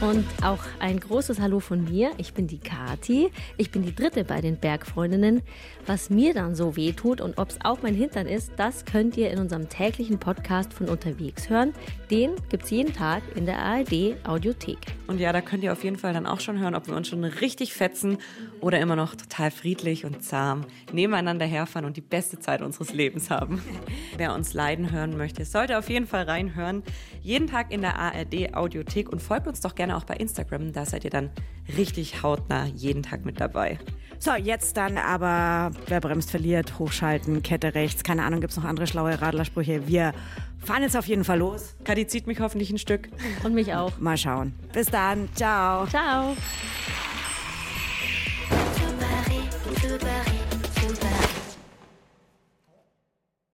Und 0.00 0.24
auch 0.44 0.60
ein 0.78 1.00
großes 1.00 1.40
Hallo 1.40 1.58
von 1.58 1.82
mir. 1.82 2.12
Ich 2.18 2.32
bin 2.32 2.46
die 2.46 2.58
Kati. 2.58 3.32
Ich 3.56 3.72
bin 3.72 3.82
die 3.82 3.92
dritte 3.92 4.22
bei 4.22 4.40
den 4.40 4.56
Bergfreundinnen. 4.56 5.42
Was 5.86 6.08
mir 6.08 6.34
dann 6.34 6.54
so 6.54 6.76
weh 6.76 6.92
tut 6.92 7.20
und 7.20 7.36
ob 7.36 7.50
es 7.50 7.58
auch 7.64 7.82
mein 7.82 7.96
Hintern 7.96 8.28
ist, 8.28 8.52
das 8.56 8.84
könnt 8.84 9.16
ihr 9.16 9.32
in 9.32 9.40
unserem 9.40 9.68
täglichen 9.68 10.20
Podcast 10.20 10.72
von 10.72 10.88
unterwegs 10.88 11.50
hören. 11.50 11.72
Den 12.12 12.36
gibt 12.48 12.64
es 12.64 12.70
jeden 12.70 12.94
Tag 12.94 13.22
in 13.34 13.44
der 13.44 13.58
ARD 13.58 14.14
Audiothek. 14.22 14.78
Und 15.08 15.18
ja, 15.18 15.32
da 15.32 15.40
könnt 15.40 15.64
ihr 15.64 15.72
auf 15.72 15.82
jeden 15.82 15.96
Fall 15.96 16.12
dann 16.12 16.26
auch 16.26 16.38
schon 16.38 16.60
hören, 16.60 16.76
ob 16.76 16.86
wir 16.86 16.94
uns 16.94 17.08
schon 17.08 17.24
richtig 17.24 17.74
fetzen 17.74 18.18
oder 18.60 18.78
immer 18.78 18.94
noch 18.94 19.16
total 19.16 19.50
friedlich 19.50 20.04
und 20.04 20.22
zahm 20.22 20.64
nebeneinander 20.92 21.46
herfahren 21.46 21.86
und 21.86 21.96
die 21.96 22.02
beste 22.02 22.38
Zeit 22.38 22.62
unseres 22.62 22.92
Lebens 22.92 23.30
haben. 23.30 23.60
Wer 24.16 24.32
uns 24.32 24.54
leiden 24.54 24.92
hören 24.92 25.16
möchte, 25.16 25.44
sollte 25.44 25.76
auf 25.76 25.88
jeden 25.90 26.06
Fall 26.06 26.22
reinhören. 26.24 26.84
Jeden 27.28 27.46
Tag 27.46 27.70
in 27.70 27.82
der 27.82 27.98
ARD 27.98 28.54
Audiothek 28.54 29.10
und 29.12 29.20
folgt 29.20 29.46
uns 29.46 29.60
doch 29.60 29.74
gerne 29.74 29.98
auch 29.98 30.04
bei 30.04 30.14
Instagram. 30.14 30.72
Da 30.72 30.86
seid 30.86 31.04
ihr 31.04 31.10
dann 31.10 31.28
richtig 31.76 32.22
hautnah 32.22 32.64
jeden 32.64 33.02
Tag 33.02 33.26
mit 33.26 33.38
dabei. 33.38 33.78
So, 34.18 34.32
jetzt 34.32 34.78
dann 34.78 34.96
aber, 34.96 35.72
wer 35.88 36.00
bremst, 36.00 36.30
verliert, 36.30 36.78
hochschalten, 36.78 37.42
Kette 37.42 37.74
rechts, 37.74 38.02
keine 38.02 38.24
Ahnung, 38.24 38.40
gibt 38.40 38.52
es 38.52 38.56
noch 38.56 38.64
andere 38.64 38.86
schlaue 38.86 39.20
Radlersprüche. 39.20 39.86
Wir 39.86 40.14
fahren 40.58 40.82
jetzt 40.82 40.96
auf 40.96 41.04
jeden 41.04 41.24
Fall 41.24 41.40
los. 41.40 41.76
Kadi 41.84 42.06
zieht 42.06 42.26
mich 42.26 42.40
hoffentlich 42.40 42.70
ein 42.70 42.78
Stück. 42.78 43.10
Und 43.44 43.52
mich 43.52 43.74
auch. 43.74 43.98
Mal 43.98 44.16
schauen. 44.16 44.54
Bis 44.72 44.86
dann. 44.86 45.28
Ciao. 45.34 45.86
Ciao. 45.86 46.34